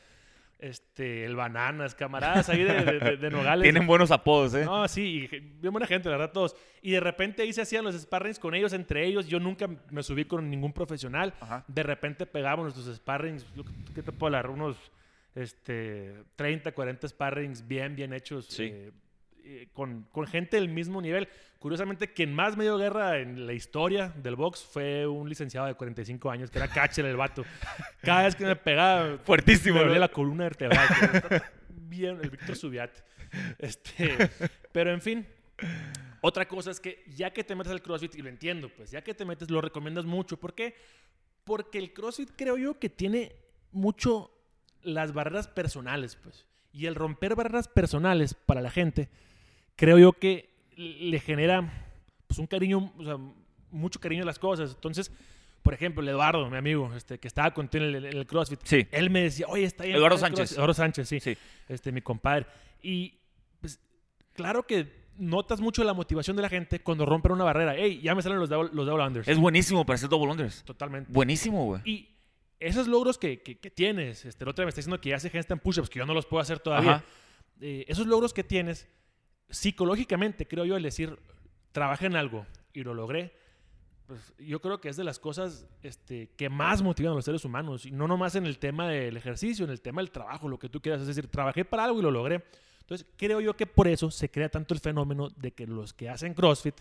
este, 0.60 1.24
el 1.26 1.36
Bananas, 1.36 1.96
camaradas 1.96 2.50
ahí 2.50 2.64
de, 2.64 2.74
de- 2.84 3.00
de- 3.00 3.18
de 3.18 3.30
Nogales. 3.30 3.64
Tienen 3.64 3.88
buenos 3.88 4.12
apodos, 4.12 4.54
¿eh? 4.56 4.66
No, 4.66 4.88
sí, 4.88 5.28
y 5.32 5.40
bien 5.40 5.72
buena 5.72 5.88
gente, 5.88 6.10
la 6.10 6.18
verdad, 6.18 6.34
todos. 6.34 6.56
Y 6.82 6.92
de 6.92 7.00
repente 7.00 7.42
ahí 7.44 7.54
se 7.54 7.62
hacían 7.62 7.84
los 7.86 7.96
sparrings 8.00 8.40
con 8.40 8.54
ellos, 8.54 8.74
entre 8.74 9.06
ellos. 9.06 9.28
Yo 9.28 9.40
nunca 9.40 9.68
me 9.90 10.04
subí 10.04 10.26
con 10.26 10.50
ningún 10.50 10.74
profesional. 10.74 11.34
Ajá. 11.40 11.64
De 11.68 11.82
repente 11.84 12.26
pegábamos 12.26 12.76
nuestros 12.76 12.96
sparrings, 12.98 13.46
¿qué 13.96 14.04
te 14.04 14.12
puedo 14.12 14.28
hablar? 14.36 14.50
Unos 14.52 14.76
este, 15.36 16.16
30, 16.36 16.72
40 16.74 17.08
sparrings 17.08 17.68
bien, 17.68 17.96
bien 17.96 18.14
hechos. 18.14 18.46
Sí. 18.48 18.64
eh, 18.72 18.92
eh, 19.52 19.68
con, 19.74 20.04
con 20.12 20.28
gente 20.28 20.58
del 20.58 20.70
mismo 20.70 21.02
nivel. 21.02 21.28
Curiosamente, 21.58 22.14
quien 22.14 22.32
más 22.32 22.56
me 22.56 22.66
dio 22.66 22.78
guerra 22.78 23.18
en 23.18 23.48
la 23.48 23.54
historia 23.54 24.14
del 24.16 24.36
box 24.36 24.64
fue 24.64 25.08
un 25.08 25.28
licenciado 25.28 25.66
de 25.66 25.74
45 25.74 26.30
años, 26.30 26.52
que 26.52 26.60
era 26.60 26.68
catcher 26.68 27.04
el 27.06 27.18
vato. 27.18 27.44
Cada 28.04 28.26
vez 28.26 28.36
que 28.36 28.46
me 28.46 28.56
pegaba, 28.56 29.18
Fuertísimo, 29.18 29.84
me 29.84 29.98
la 29.98 30.08
columna 30.08 30.44
vertebral. 30.44 30.88
Bien, 31.70 32.20
el 32.22 32.30
Víctor 32.30 32.56
Subiat. 32.56 32.92
Este, 33.58 34.30
pero 34.72 34.92
en 34.92 35.02
fin, 35.02 35.26
otra 36.22 36.48
cosa 36.48 36.70
es 36.70 36.80
que 36.80 37.04
ya 37.08 37.34
que 37.34 37.44
te 37.44 37.56
metes 37.56 37.72
al 37.72 37.82
CrossFit, 37.82 38.14
y 38.16 38.22
lo 38.22 38.30
entiendo, 38.30 38.70
pues 38.70 38.92
ya 38.92 39.02
que 39.02 39.16
te 39.16 39.26
metes, 39.26 39.50
lo 39.50 39.62
recomiendas 39.62 40.06
mucho. 40.06 40.40
¿Por 40.40 40.54
qué? 40.54 40.76
Porque 41.44 41.80
el 41.80 41.92
CrossFit 41.92 42.30
creo 42.36 42.56
yo 42.56 42.78
que 42.78 42.90
tiene 42.90 43.36
mucho 43.72 44.32
las 44.84 45.12
barreras 45.12 45.48
personales, 45.48 46.18
pues. 46.18 46.46
Y 46.72 46.86
el 46.86 46.94
romper 46.94 47.36
barreras 47.36 47.68
personales 47.68 48.36
para 48.36 48.62
la 48.62 48.70
gente, 48.70 49.10
creo 49.80 49.98
yo 49.98 50.12
que 50.14 50.50
le 50.76 51.20
genera 51.20 51.88
pues, 52.28 52.38
un 52.40 52.48
cariño, 52.48 52.92
o 52.98 53.04
sea, 53.04 53.18
mucho 53.72 54.00
cariño 54.00 54.24
a 54.24 54.26
las 54.26 54.38
cosas. 54.40 54.72
Entonces, 54.76 55.12
por 55.64 55.74
ejemplo, 55.74 56.02
el 56.04 56.10
Eduardo, 56.10 56.50
mi 56.50 56.58
amigo, 56.58 56.94
este, 56.96 57.18
que 57.18 57.28
estaba 57.28 57.54
contigo 57.54 57.86
en 57.86 57.96
el, 57.96 58.06
el 58.06 58.26
CrossFit, 58.28 58.60
Sí. 58.64 58.88
él 58.92 59.10
me 59.10 59.22
decía, 59.24 59.46
oye, 59.48 59.64
está 59.64 59.84
bien. 59.86 59.96
Eduardo 59.96 60.16
el 60.16 60.22
Sánchez. 60.22 60.38
CrossFit". 60.40 60.58
Eduardo 60.58 60.74
Sánchez, 60.74 61.08
sí. 61.10 61.20
Sí. 61.20 61.38
Este, 61.68 61.92
mi 61.92 62.02
compadre. 62.02 62.46
Y, 62.82 63.14
pues, 63.62 63.80
claro 64.34 64.66
que 64.66 64.88
notas 65.18 65.60
mucho 65.60 65.84
la 65.84 65.94
motivación 65.94 66.36
de 66.38 66.42
la 66.44 66.50
gente 66.50 66.80
cuando 66.80 67.06
rompen 67.06 67.32
una 67.34 67.44
barrera. 67.44 67.76
Ey, 67.76 68.00
ya 68.02 68.16
me 68.16 68.22
salen 68.22 68.40
los 68.40 68.50
double, 68.50 68.70
los 68.74 68.86
double 68.86 69.04
unders. 69.06 69.28
Es 69.28 69.38
buenísimo 69.38 69.86
para 69.86 69.96
hacer 69.96 70.08
double 70.10 70.32
unders. 70.32 70.64
Totalmente. 70.64 71.12
Buenísimo, 71.12 71.66
güey. 71.66 71.82
Y 71.86 72.10
esos 72.60 72.88
logros 72.88 73.18
que, 73.18 73.42
que- 73.42 73.58
que 73.58 73.70
tienes, 73.70 74.24
este, 74.26 74.44
el 74.44 74.50
otro 74.50 74.62
día 74.64 74.68
me 74.68 74.70
está 74.70 74.80
diciendo 74.80 75.00
que 75.02 75.10
ya 75.10 75.18
hace 75.18 75.30
handstand 75.34 75.62
push-ups, 75.62 75.90
que 75.90 76.00
yo 76.00 76.06
no 76.06 76.14
los 76.14 76.26
puedo 76.26 76.42
hacer 76.42 76.60
todavía. 76.60 77.04
Eh, 77.62 77.84
esos 77.90 78.08
logros 78.08 78.34
que 78.34 78.44
tienes, 78.46 78.88
psicológicamente, 79.50 80.48
creo 80.48 80.66
yo, 80.66 80.78
el 80.78 80.84
decir, 80.84 81.18
trabajé 81.72 82.08
en 82.08 82.16
algo 82.16 82.46
y 82.74 82.84
lo 82.84 82.94
logré, 82.94 83.34
pues 84.08 84.34
yo 84.40 84.60
creo 84.60 84.82
que 84.82 84.90
es 84.90 84.98
de 84.98 85.04
las 85.04 85.20
cosas 85.20 85.68
este, 85.84 86.30
que 86.36 86.50
más 86.50 86.82
motivan 86.82 87.12
a 87.14 87.16
los 87.16 87.26
seres 87.26 87.46
humanos. 87.46 87.86
Y 87.86 87.92
no 87.92 88.08
nomás 88.08 88.36
en 88.36 88.48
el 88.48 88.58
tema 88.58 88.90
del 88.90 89.16
ejercicio, 89.18 89.66
en 89.66 89.72
el 89.72 89.82
tema 89.82 90.02
del 90.02 90.10
trabajo, 90.10 90.48
lo 90.48 90.58
que 90.58 90.68
tú 90.68 90.82
quieras. 90.82 91.02
Es 91.02 91.08
decir, 91.08 91.28
trabajé 91.28 91.64
para 91.64 91.84
algo 91.84 92.00
y 92.00 92.02
lo 92.02 92.10
logré. 92.10 92.44
Entonces, 92.82 93.06
creo 93.16 93.40
yo 93.40 93.56
que 93.56 93.68
por 93.68 93.88
eso 93.88 94.10
se 94.10 94.32
crea 94.32 94.50
tanto 94.50 94.74
el 94.74 94.80
fenómeno 94.80 95.30
de 95.30 95.52
que 95.52 95.68
los 95.68 95.94
que 95.94 96.10
hacen 96.10 96.34
CrossFit 96.34 96.74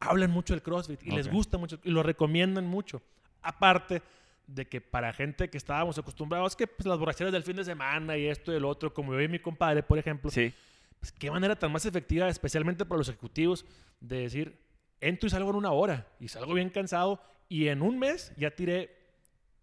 hablan 0.00 0.30
mucho 0.30 0.54
del 0.54 0.62
CrossFit 0.62 1.02
y 1.02 1.10
les 1.10 1.28
gusta 1.30 1.58
mucho 1.58 1.78
y 1.84 1.90
lo 1.90 2.02
recomiendan 2.02 2.66
mucho. 2.66 3.02
Aparte 3.42 4.00
de 4.46 4.66
que 4.66 4.80
para 4.80 5.12
gente 5.12 5.50
que 5.50 5.58
estábamos 5.58 5.98
acostumbrados 5.98 6.56
que 6.56 6.66
pues, 6.66 6.86
las 6.86 6.98
borracheras 6.98 7.32
del 7.34 7.42
fin 7.42 7.56
de 7.56 7.64
semana 7.64 8.16
y 8.16 8.26
esto 8.26 8.50
y 8.52 8.56
el 8.56 8.64
otro, 8.64 8.94
como 8.94 9.12
yo 9.12 9.20
y 9.20 9.28
mi 9.28 9.38
compadre, 9.38 9.82
por 9.82 9.98
ejemplo, 9.98 10.30
Sí. 10.30 10.54
Pues, 11.00 11.12
qué 11.12 11.30
manera 11.30 11.56
tan 11.56 11.72
más 11.72 11.86
efectiva, 11.86 12.28
especialmente 12.28 12.84
para 12.84 12.98
los 12.98 13.08
ejecutivos, 13.08 13.64
de 14.00 14.20
decir, 14.20 14.58
entro 15.00 15.26
y 15.26 15.30
salgo 15.30 15.50
en 15.50 15.56
una 15.56 15.72
hora 15.72 16.06
y 16.20 16.28
salgo 16.28 16.54
bien 16.54 16.70
cansado 16.70 17.20
y 17.48 17.68
en 17.68 17.82
un 17.82 17.98
mes 17.98 18.32
ya 18.36 18.50
tiré 18.50 18.96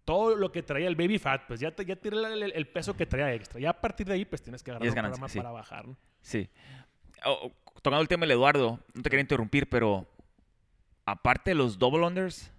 todo 0.06 0.36
lo 0.36 0.52
que 0.52 0.64
traía 0.64 0.88
el 0.88 0.96
baby 0.96 1.18
fat, 1.18 1.44
pues 1.48 1.60
ya, 1.60 1.72
te- 1.72 1.86
ya 1.86 1.96
tiré 1.96 2.18
el, 2.18 2.68
peso 2.68 2.96
que 2.96 3.06
traía 3.06 3.34
extra. 3.34 3.60
Ya 3.60 3.70
a 3.70 3.82
partir 3.82 4.06
de 4.08 4.14
ahí, 4.14 4.26
pues 4.26 4.42
tienes 4.42 4.62
que 4.62 4.72
agarrar 4.72 4.88
un 4.90 4.94
programa 4.94 5.30
sí. 5.30 5.38
para 5.38 5.52
bajar. 5.52 5.88
¿no? 5.88 5.98
Sí. 6.22 6.50
Oh, 7.26 7.52
tocando 7.82 8.02
el 8.02 8.08
tema 8.08 8.22
del 8.22 8.32
Eduardo, 8.32 8.80
no 8.94 9.02
te 9.02 9.10
quería 9.10 9.22
interrumpir, 9.22 9.70
pero 9.70 10.06
aparte 11.06 11.52
de 11.52 11.56
los 11.56 11.80
double 11.80 12.06
unders, 12.06 12.52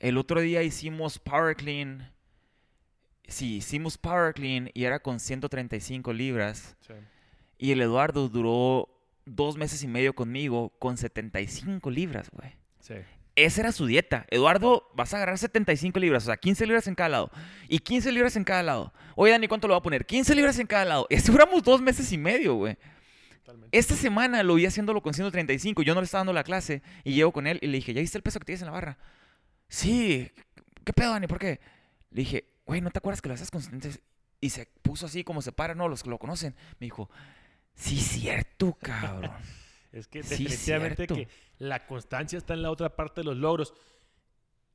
el 0.00 0.18
otro 0.18 0.40
día 0.40 0.62
hicimos 0.62 1.18
power 1.18 1.54
clean. 1.54 2.12
Sí, 3.28 3.56
hicimos 3.56 3.96
power 3.96 4.34
clean 4.34 4.70
y 4.74 4.84
era 4.84 4.98
con 5.00 5.20
135 5.20 6.12
libras. 6.12 6.76
Y 7.62 7.72
el 7.72 7.82
Eduardo 7.82 8.30
duró 8.30 8.88
dos 9.26 9.58
meses 9.58 9.82
y 9.82 9.86
medio 9.86 10.14
conmigo 10.14 10.70
con 10.78 10.96
75 10.96 11.90
libras, 11.90 12.30
güey. 12.30 12.54
Sí. 12.80 12.94
Esa 13.36 13.60
era 13.60 13.72
su 13.72 13.84
dieta. 13.84 14.24
Eduardo, 14.30 14.90
vas 14.94 15.12
a 15.12 15.18
agarrar 15.18 15.36
75 15.36 16.00
libras, 16.00 16.22
o 16.22 16.26
sea, 16.26 16.38
15 16.38 16.64
libras 16.64 16.86
en 16.86 16.94
cada 16.94 17.10
lado. 17.10 17.30
Y 17.68 17.80
15 17.80 18.12
libras 18.12 18.34
en 18.36 18.44
cada 18.44 18.62
lado. 18.62 18.94
Oye, 19.14 19.32
Dani, 19.32 19.46
¿cuánto 19.46 19.68
lo 19.68 19.74
va 19.74 19.78
a 19.78 19.82
poner? 19.82 20.06
15 20.06 20.34
libras 20.34 20.58
en 20.58 20.66
cada 20.66 20.86
lado. 20.86 21.06
Eso 21.10 21.32
duramos 21.32 21.62
dos 21.62 21.82
meses 21.82 22.10
y 22.12 22.16
medio, 22.16 22.54
güey. 22.54 22.78
Totalmente. 23.44 23.78
Esta 23.78 23.94
semana 23.94 24.42
lo 24.42 24.54
vi 24.54 24.64
haciéndolo 24.64 25.02
con 25.02 25.12
135. 25.12 25.82
Yo 25.82 25.94
no 25.94 26.00
le 26.00 26.06
estaba 26.06 26.20
dando 26.20 26.32
la 26.32 26.44
clase 26.44 26.80
y 27.04 27.12
llego 27.12 27.30
con 27.30 27.46
él 27.46 27.58
y 27.60 27.66
le 27.66 27.76
dije, 27.76 27.92
¿ya 27.92 28.00
viste 28.00 28.16
el 28.16 28.22
peso 28.22 28.38
que 28.38 28.46
tienes 28.46 28.62
en 28.62 28.68
la 28.68 28.72
barra? 28.72 28.96
Sí. 29.68 30.30
¿Qué 30.82 30.94
pedo, 30.94 31.10
Dani? 31.10 31.26
¿Por 31.26 31.38
qué? 31.38 31.60
Le 32.08 32.22
dije, 32.22 32.54
güey, 32.64 32.80
¿no 32.80 32.90
te 32.90 33.00
acuerdas 33.00 33.20
que 33.20 33.28
lo 33.28 33.34
haces 33.34 33.50
con 33.50 33.60
135? 33.60 34.02
Y 34.40 34.48
se 34.48 34.64
puso 34.80 35.04
así 35.04 35.24
como 35.24 35.42
se 35.42 35.52
para, 35.52 35.74
¿no? 35.74 35.86
Los 35.88 36.02
que 36.02 36.08
lo 36.08 36.18
conocen. 36.18 36.54
Me 36.78 36.86
dijo, 36.86 37.10
sí, 37.74 37.96
cierto, 37.98 38.76
cabrón. 38.80 39.30
Es 39.92 40.06
que 40.06 40.22
Sí, 40.22 40.44
definitivamente 40.44 40.96
cierto. 41.06 41.14
que 41.16 41.28
la 41.58 41.84
constancia 41.84 42.38
está 42.38 42.54
en 42.54 42.62
la 42.62 42.70
otra 42.70 42.94
parte 42.94 43.22
de 43.22 43.24
los 43.24 43.36
logros. 43.36 43.74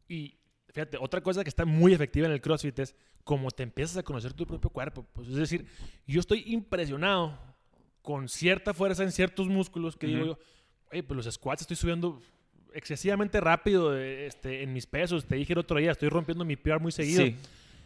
Y 0.09 0.37
fíjate, 0.73 0.97
otra 0.99 1.21
cosa 1.21 1.41
que 1.41 1.47
está 1.49 1.63
muy 1.63 1.93
efectiva 1.93 2.27
en 2.27 2.33
el 2.33 2.41
CrossFit 2.41 2.77
es 2.79 2.95
cómo 3.23 3.49
te 3.49 3.63
empiezas 3.63 3.95
a 3.95 4.03
conocer 4.03 4.33
tu 4.33 4.45
propio 4.45 4.69
cuerpo. 4.69 5.05
Pues, 5.13 5.29
es 5.29 5.35
decir, 5.35 5.65
yo 6.05 6.19
estoy 6.19 6.43
impresionado 6.47 7.39
con 8.01 8.27
cierta 8.27 8.73
fuerza 8.73 9.03
en 9.03 9.13
ciertos 9.13 9.47
músculos 9.47 9.95
que 9.95 10.07
digo 10.07 10.19
Ujú. 10.23 10.27
yo, 10.33 10.39
oye, 10.91 11.03
pues 11.03 11.15
los 11.25 11.33
squats 11.33 11.61
estoy 11.61 11.77
subiendo 11.77 12.21
excesivamente 12.73 13.39
rápido 13.39 13.97
este, 13.97 14.63
en 14.63 14.73
mis 14.73 14.85
pesos. 14.85 15.25
Te 15.25 15.35
dije 15.37 15.53
el 15.53 15.59
otro 15.59 15.79
día, 15.79 15.91
estoy 15.93 16.09
rompiendo 16.09 16.43
mi 16.43 16.57
PR 16.57 16.81
muy 16.81 16.91
seguido. 16.91 17.23
Sí. 17.25 17.37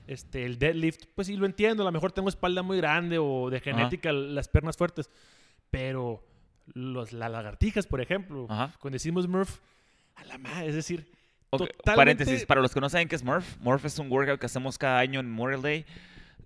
Este, 0.09 0.43
el 0.43 0.57
deadlift, 0.57 1.03
pues 1.13 1.27
sí 1.27 1.35
lo 1.35 1.45
entiendo, 1.45 1.83
a 1.83 1.85
lo 1.85 1.91
mejor 1.91 2.11
tengo 2.11 2.29
espalda 2.29 2.63
muy 2.63 2.77
grande 2.77 3.19
o 3.19 3.49
de 3.51 3.59
genética 3.59 4.11
las 4.11 4.47
piernas 4.47 4.75
fuertes, 4.75 5.07
pero 5.69 6.23
los, 6.73 7.13
las 7.13 7.29
lagartijas, 7.29 7.85
por 7.85 8.01
ejemplo, 8.01 8.47
Ajá. 8.49 8.73
cuando 8.79 8.95
decimos 8.95 9.27
Murph, 9.27 9.59
a 10.15 10.23
la 10.25 10.37
madre, 10.39 10.69
es 10.69 10.75
decir, 10.75 11.05
Ok, 11.51 11.61
totalmente... 11.77 11.95
Paréntesis, 11.95 12.45
para 12.45 12.59
los 12.61 12.73
que 12.73 12.79
no 12.81 12.89
saben 12.89 13.07
qué 13.07 13.15
es 13.15 13.23
Murph, 13.23 13.45
Murph 13.59 13.85
es 13.85 13.97
un 13.99 14.11
workout 14.11 14.39
que 14.39 14.45
hacemos 14.47 14.77
cada 14.77 14.99
año 14.99 15.19
en 15.19 15.27
Memorial 15.27 15.61
Day. 15.61 15.85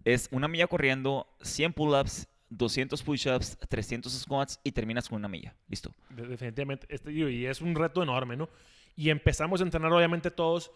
Es 0.05 0.27
una 0.31 0.47
milla 0.49 0.67
corriendo, 0.67 1.25
100 1.41 1.71
pull-ups, 1.73 2.27
200 2.49 3.01
push-ups, 3.03 3.57
300 3.69 4.11
squats 4.13 4.59
y 4.63 4.71
terminas 4.73 5.07
con 5.09 5.17
una 5.19 5.27
milla. 5.27 5.55
Listo. 5.69 5.93
de- 6.09 6.27
definitivamente, 6.27 6.85
este, 6.89 7.11
y 7.13 7.45
es 7.45 7.61
un 7.61 7.75
reto 7.75 8.03
enorme, 8.03 8.35
¿no? 8.37 8.49
Y 8.95 9.09
empezamos 9.09 9.59
a 9.61 9.63
entrenar 9.63 9.91
obviamente 9.91 10.29
todos 10.31 10.71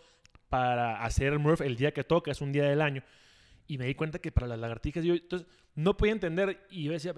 para 0.50 1.04
hacer 1.04 1.38
Murph 1.40 1.62
el 1.62 1.76
día 1.76 1.94
que 1.94 2.04
toca, 2.04 2.32
es 2.32 2.42
un 2.42 2.52
día 2.52 2.64
del 2.64 2.82
año. 2.82 3.04
Y 3.68 3.78
me 3.78 3.86
di 3.86 3.96
cuenta 3.96 4.20
que 4.20 4.32
para 4.32 4.48
las 4.48 4.60
lagartijas, 4.60 5.04
yo 5.04 5.14
entonces 5.14 5.48
no 5.76 5.98
podía 5.98 6.14
entender. 6.14 6.66
Y 6.70 6.84
yo 6.84 6.94
decía, 6.94 7.14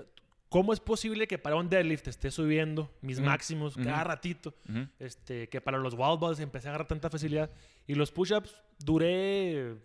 ¿cómo 0.49 0.73
es 0.73 0.79
posible 0.79 1.27
que 1.27 1.37
para 1.37 1.55
un 1.55 1.69
deadlift 1.69 2.07
esté 2.07 2.31
subiendo 2.31 2.91
mis 3.01 3.19
máximos 3.19 3.75
cada 3.75 4.03
ratito? 4.03 4.53
Este, 4.97 5.47
que 5.47 5.61
para 5.61 5.77
los 5.77 5.93
wild 5.93 6.19
balls 6.19 6.39
empecé 6.39 6.67
a 6.67 6.71
agarrar 6.71 6.87
tanta 6.87 7.09
facilidad. 7.09 7.51
Y 7.87 7.95
los 7.95 8.11
push-ups 8.11 8.55
duré. 8.79 9.75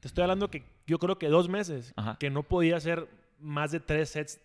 Te 0.00 0.08
estoy 0.08 0.22
hablando 0.22 0.50
que 0.50 0.64
yo 0.86 0.98
creo 0.98 1.18
que 1.18 1.28
dos 1.28 1.48
meses. 1.48 1.92
Ajá. 1.96 2.16
Que 2.18 2.30
no 2.30 2.42
podía 2.44 2.76
hacer 2.76 3.08
más 3.40 3.72
de 3.72 3.80
tres 3.80 4.10
sets 4.10 4.40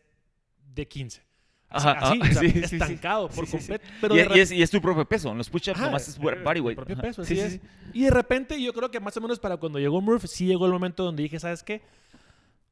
de 0.73 0.87
15. 0.87 1.21
Ajá, 1.69 1.91
así, 1.91 2.19
ajá, 2.21 2.29
o 2.29 2.33
sea, 2.33 2.41
sí, 2.69 2.75
estancado 2.75 3.27
por 3.29 3.45
Sí, 3.47 3.57
completo. 3.57 3.85
Pero 4.01 4.15
y, 4.15 4.19
de 4.19 4.37
y 4.37 4.39
es, 4.39 4.51
y 4.51 4.61
es 4.61 4.69
tu 4.71 4.79
propio 4.81 5.05
peso. 5.05 5.31
En 5.31 5.37
los 5.37 5.49
push-ups 5.49 5.79
nomás 5.79 6.07
es 6.07 6.17
body 6.17 6.59
weight. 6.59 6.75
propio 6.77 6.93
Ajá. 6.95 7.01
peso, 7.01 7.23
Sí, 7.25 7.33
así 7.39 7.41
sí, 7.49 7.55
es. 7.55 7.61
sí. 7.61 7.89
Y 7.93 8.03
de 8.03 8.11
repente 8.11 8.61
yo 8.61 8.71
creo 8.73 8.89
que 8.91 8.99
más 8.99 9.15
o 9.17 9.21
menos 9.21 9.39
para 9.39 9.57
cuando 9.57 9.79
llegó 9.79 9.99
Murph, 10.01 10.25
sí 10.25 10.45
llegó 10.45 10.65
el 10.65 10.71
momento 10.71 11.03
donde 11.03 11.23
dije, 11.23 11.39
¿sabes 11.39 11.63
qué? 11.63 11.81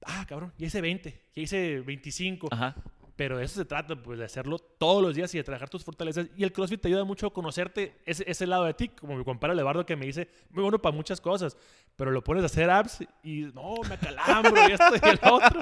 Ah, 0.06 0.26
cabrón, 0.28 0.54
ya 0.58 0.68
hice 0.68 0.82
20, 0.82 1.22
ya 1.36 1.42
hice 1.42 1.80
25. 1.82 2.48
Ajá. 2.52 2.76
Pero 3.16 3.40
eso 3.40 3.60
se 3.60 3.66
trata, 3.66 3.96
pues, 3.96 4.18
de 4.18 4.26
hacerlo 4.26 4.58
todos 4.58 5.04
los 5.04 5.16
días 5.16 5.34
y 5.36 5.38
de 5.38 5.44
trabajar 5.44 5.70
tus 5.70 5.84
fortalezas. 5.84 6.28
Y 6.36 6.44
el 6.44 6.52
CrossFit 6.52 6.82
te 6.82 6.88
ayuda 6.88 7.04
mucho 7.04 7.28
a 7.28 7.34
conocerte 7.34 8.02
ese, 8.06 8.24
ese 8.28 8.48
lado 8.48 8.66
de 8.66 8.74
ti, 8.74 8.90
como 8.90 9.16
mi 9.16 9.24
compadre 9.24 9.56
Levardo 9.56 9.86
que 9.86 9.96
me 9.96 10.08
dice, 10.08 10.30
muy 10.50 10.64
bueno 10.64 10.80
para 10.80 10.96
muchas 10.96 11.22
cosas, 11.22 11.56
pero 11.96 12.10
lo 12.10 12.24
pones 12.24 12.42
a 12.42 12.48
hacer 12.48 12.72
abs 12.72 13.04
y 13.24 13.52
no, 13.54 13.76
me 13.88 13.96
acalambro 13.96 14.56
y 14.68 14.72
esto 14.72 14.96
y 14.96 15.10
el 15.10 15.20
otro. 15.32 15.60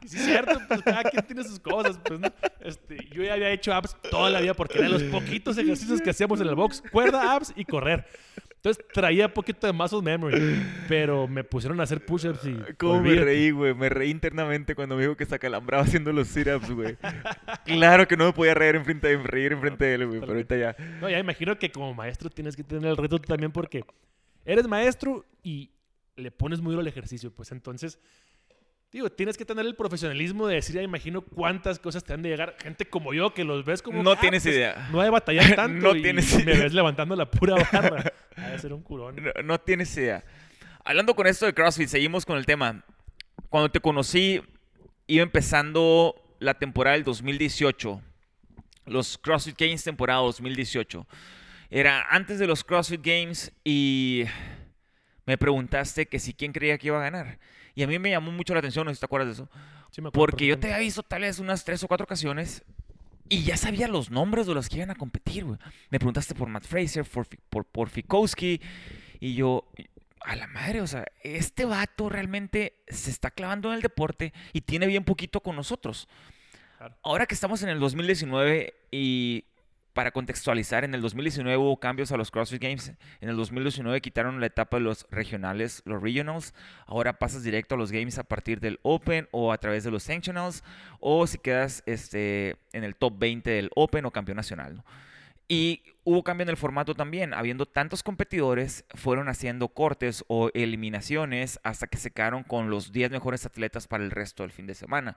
Y 0.00 0.08
sí 0.08 0.16
es 0.16 0.24
cierto, 0.24 0.60
pues 0.68 0.82
cada 0.82 1.02
quien 1.04 1.26
tiene 1.26 1.42
sus 1.42 1.58
cosas, 1.58 1.98
pues, 2.04 2.20
¿no? 2.20 2.28
Este, 2.60 3.08
yo 3.10 3.24
ya 3.24 3.34
había 3.34 3.50
hecho 3.50 3.72
abs 3.72 3.96
toda 4.08 4.30
la 4.30 4.40
vida 4.40 4.54
porque 4.54 4.78
eran 4.78 4.92
los 4.92 5.02
poquitos 5.04 5.58
ejercicios 5.58 6.00
que 6.00 6.10
hacíamos 6.10 6.40
en 6.40 6.48
el 6.48 6.54
box, 6.54 6.82
cuerda, 6.92 7.34
abs 7.34 7.52
y 7.56 7.64
correr. 7.64 8.06
Entonces 8.64 8.86
traía 8.92 9.34
poquito 9.34 9.66
de 9.66 9.72
muscle 9.72 10.02
memory, 10.02 10.62
pero 10.88 11.26
me 11.26 11.42
pusieron 11.42 11.80
a 11.80 11.82
hacer 11.82 12.06
push-ups 12.06 12.46
y... 12.46 12.56
¿Cómo 12.78 13.02
me 13.02 13.16
reí, 13.16 13.50
güey? 13.50 13.74
Me 13.74 13.88
reí 13.88 14.08
internamente 14.08 14.76
cuando 14.76 14.94
me 14.94 15.02
dijo 15.02 15.16
que 15.16 15.26
se 15.26 15.34
acalambraba 15.34 15.82
haciendo 15.82 16.12
los 16.12 16.28
sit-ups, 16.28 16.70
güey. 16.70 16.96
claro 17.64 18.06
que 18.06 18.16
no 18.16 18.26
me 18.26 18.32
podía 18.32 18.54
reír 18.54 18.76
enfrente 18.76 19.08
de, 19.08 19.16
reír 19.20 19.50
enfrente 19.50 19.84
de 19.84 19.94
él, 19.94 20.06
güey. 20.06 20.20
Pero 20.20 20.34
ahorita 20.34 20.56
ya. 20.56 20.76
No, 21.00 21.10
ya 21.10 21.18
imagino 21.18 21.58
que 21.58 21.72
como 21.72 21.92
maestro 21.92 22.30
tienes 22.30 22.54
que 22.54 22.62
tener 22.62 22.88
el 22.88 22.96
reto 22.96 23.18
tú 23.18 23.26
también 23.26 23.50
porque 23.50 23.84
eres 24.44 24.68
maestro 24.68 25.26
y 25.42 25.72
le 26.14 26.30
pones 26.30 26.60
muy 26.60 26.70
duro 26.70 26.82
el 26.82 26.86
ejercicio. 26.86 27.34
Pues 27.34 27.50
entonces, 27.50 27.98
digo, 28.92 29.10
tienes 29.10 29.36
que 29.38 29.44
tener 29.44 29.64
el 29.64 29.74
profesionalismo 29.74 30.46
de 30.46 30.56
decir, 30.56 30.76
ya 30.76 30.82
imagino 30.82 31.22
cuántas 31.22 31.78
cosas 31.78 32.04
te 32.04 32.12
han 32.12 32.22
de 32.22 32.28
llegar. 32.28 32.56
Gente 32.62 32.84
como 32.86 33.14
yo 33.14 33.32
que 33.32 33.42
los 33.44 33.64
ves 33.64 33.80
como... 33.82 34.02
No 34.02 34.12
"Ah, 34.12 34.20
tienes 34.20 34.42
pues, 34.42 34.54
idea. 34.54 34.88
No 34.92 35.00
hay 35.00 35.06
de 35.06 35.10
batallar 35.10 35.54
tanto 35.56 35.88
No 35.88 35.96
y 35.96 36.02
tienes 36.02 36.34
me 36.36 36.42
idea. 36.52 36.64
ves 36.64 36.74
levantando 36.74 37.16
la 37.16 37.30
pura 37.30 37.54
barra. 37.72 38.12
Ha 38.36 38.48
de 38.50 38.58
ser 38.58 38.72
un 38.72 38.82
curón. 38.82 39.16
No, 39.16 39.42
no 39.44 39.60
tienes 39.60 39.94
idea. 39.96 40.24
Hablando 40.84 41.14
con 41.14 41.26
esto 41.26 41.44
de 41.46 41.52
CrossFit, 41.52 41.88
seguimos 41.88 42.24
con 42.24 42.38
el 42.38 42.46
tema. 42.46 42.82
Cuando 43.50 43.70
te 43.70 43.78
conocí, 43.80 44.40
iba 45.06 45.22
empezando 45.22 46.14
la 46.38 46.54
temporada 46.54 46.96
del 46.96 47.04
2018. 47.04 48.00
Los 48.86 49.18
CrossFit 49.18 49.58
Games 49.58 49.84
temporada 49.84 50.20
2018. 50.20 51.06
Era 51.70 52.06
antes 52.10 52.38
de 52.38 52.46
los 52.46 52.64
CrossFit 52.64 53.02
Games 53.04 53.52
y 53.64 54.24
me 55.26 55.36
preguntaste 55.36 56.06
que 56.06 56.18
si 56.18 56.32
quién 56.32 56.52
creía 56.52 56.78
que 56.78 56.86
iba 56.88 56.98
a 56.98 57.02
ganar. 57.02 57.38
Y 57.74 57.82
a 57.82 57.86
mí 57.86 57.98
me 57.98 58.10
llamó 58.10 58.32
mucho 58.32 58.52
la 58.54 58.60
atención, 58.60 58.84
no 58.84 58.90
sé 58.90 58.96
si 58.96 59.00
te 59.00 59.06
acuerdas 59.06 59.28
de 59.28 59.32
eso. 59.42 59.50
Sí 59.90 60.02
me 60.02 60.10
Porque 60.10 60.46
yo 60.46 60.58
te 60.58 60.66
había 60.66 60.78
visto 60.78 61.02
tal 61.02 61.22
vez 61.22 61.38
unas 61.38 61.64
tres 61.64 61.82
o 61.82 61.88
cuatro 61.88 62.04
ocasiones 62.04 62.64
y 63.28 63.44
ya 63.44 63.56
sabía 63.56 63.88
los 63.88 64.10
nombres 64.10 64.46
de 64.46 64.54
los 64.54 64.68
que 64.68 64.76
iban 64.76 64.90
a 64.90 64.94
competir, 64.94 65.44
güey. 65.44 65.58
Me 65.90 65.98
preguntaste 65.98 66.34
por 66.34 66.48
Matt 66.48 66.66
Fraser, 66.66 67.04
por, 67.04 67.26
por, 67.48 67.64
por 67.64 67.88
Fikowski 67.88 68.60
y 69.20 69.34
yo, 69.34 69.70
a 70.20 70.36
la 70.36 70.46
madre, 70.48 70.80
o 70.80 70.86
sea, 70.86 71.06
este 71.22 71.64
vato 71.64 72.08
realmente 72.08 72.74
se 72.88 73.10
está 73.10 73.30
clavando 73.30 73.70
en 73.70 73.76
el 73.76 73.82
deporte 73.82 74.32
y 74.52 74.62
tiene 74.62 74.86
bien 74.86 75.04
poquito 75.04 75.40
con 75.40 75.56
nosotros. 75.56 76.08
Claro. 76.76 76.96
Ahora 77.02 77.26
que 77.26 77.34
estamos 77.34 77.62
en 77.62 77.70
el 77.70 77.80
2019 77.80 78.74
y 78.90 79.44
para 79.94 80.10
contextualizar, 80.10 80.84
en 80.84 80.94
el 80.94 81.02
2019 81.02 81.56
hubo 81.56 81.78
cambios 81.78 82.12
a 82.12 82.16
los 82.16 82.30
CrossFit 82.30 82.62
Games. 82.62 82.92
En 83.20 83.28
el 83.28 83.36
2019 83.36 84.00
quitaron 84.00 84.40
la 84.40 84.46
etapa 84.46 84.78
de 84.78 84.82
los 84.82 85.06
regionales, 85.10 85.82
los 85.84 86.02
regionals. 86.02 86.54
Ahora 86.86 87.18
pasas 87.18 87.42
directo 87.42 87.74
a 87.74 87.78
los 87.78 87.92
Games 87.92 88.18
a 88.18 88.24
partir 88.24 88.60
del 88.60 88.80
Open 88.82 89.28
o 89.30 89.52
a 89.52 89.58
través 89.58 89.84
de 89.84 89.90
los 89.90 90.04
Sanctionals 90.04 90.64
o 91.00 91.26
si 91.26 91.38
quedas 91.38 91.82
este, 91.86 92.56
en 92.72 92.84
el 92.84 92.96
top 92.96 93.18
20 93.18 93.50
del 93.50 93.70
Open 93.74 94.06
o 94.06 94.10
campeón 94.10 94.36
nacional. 94.36 94.82
Y 95.54 95.82
hubo 96.04 96.22
cambio 96.24 96.44
en 96.44 96.48
el 96.48 96.56
formato 96.56 96.94
también. 96.94 97.34
Habiendo 97.34 97.66
tantos 97.66 98.02
competidores, 98.02 98.86
fueron 98.94 99.28
haciendo 99.28 99.68
cortes 99.68 100.24
o 100.28 100.48
eliminaciones 100.54 101.60
hasta 101.62 101.88
que 101.88 101.98
se 101.98 102.10
quedaron 102.10 102.42
con 102.42 102.70
los 102.70 102.90
10 102.90 103.10
mejores 103.10 103.44
atletas 103.44 103.86
para 103.86 104.02
el 104.02 104.10
resto 104.10 104.44
del 104.44 104.50
fin 104.50 104.66
de 104.66 104.74
semana. 104.74 105.14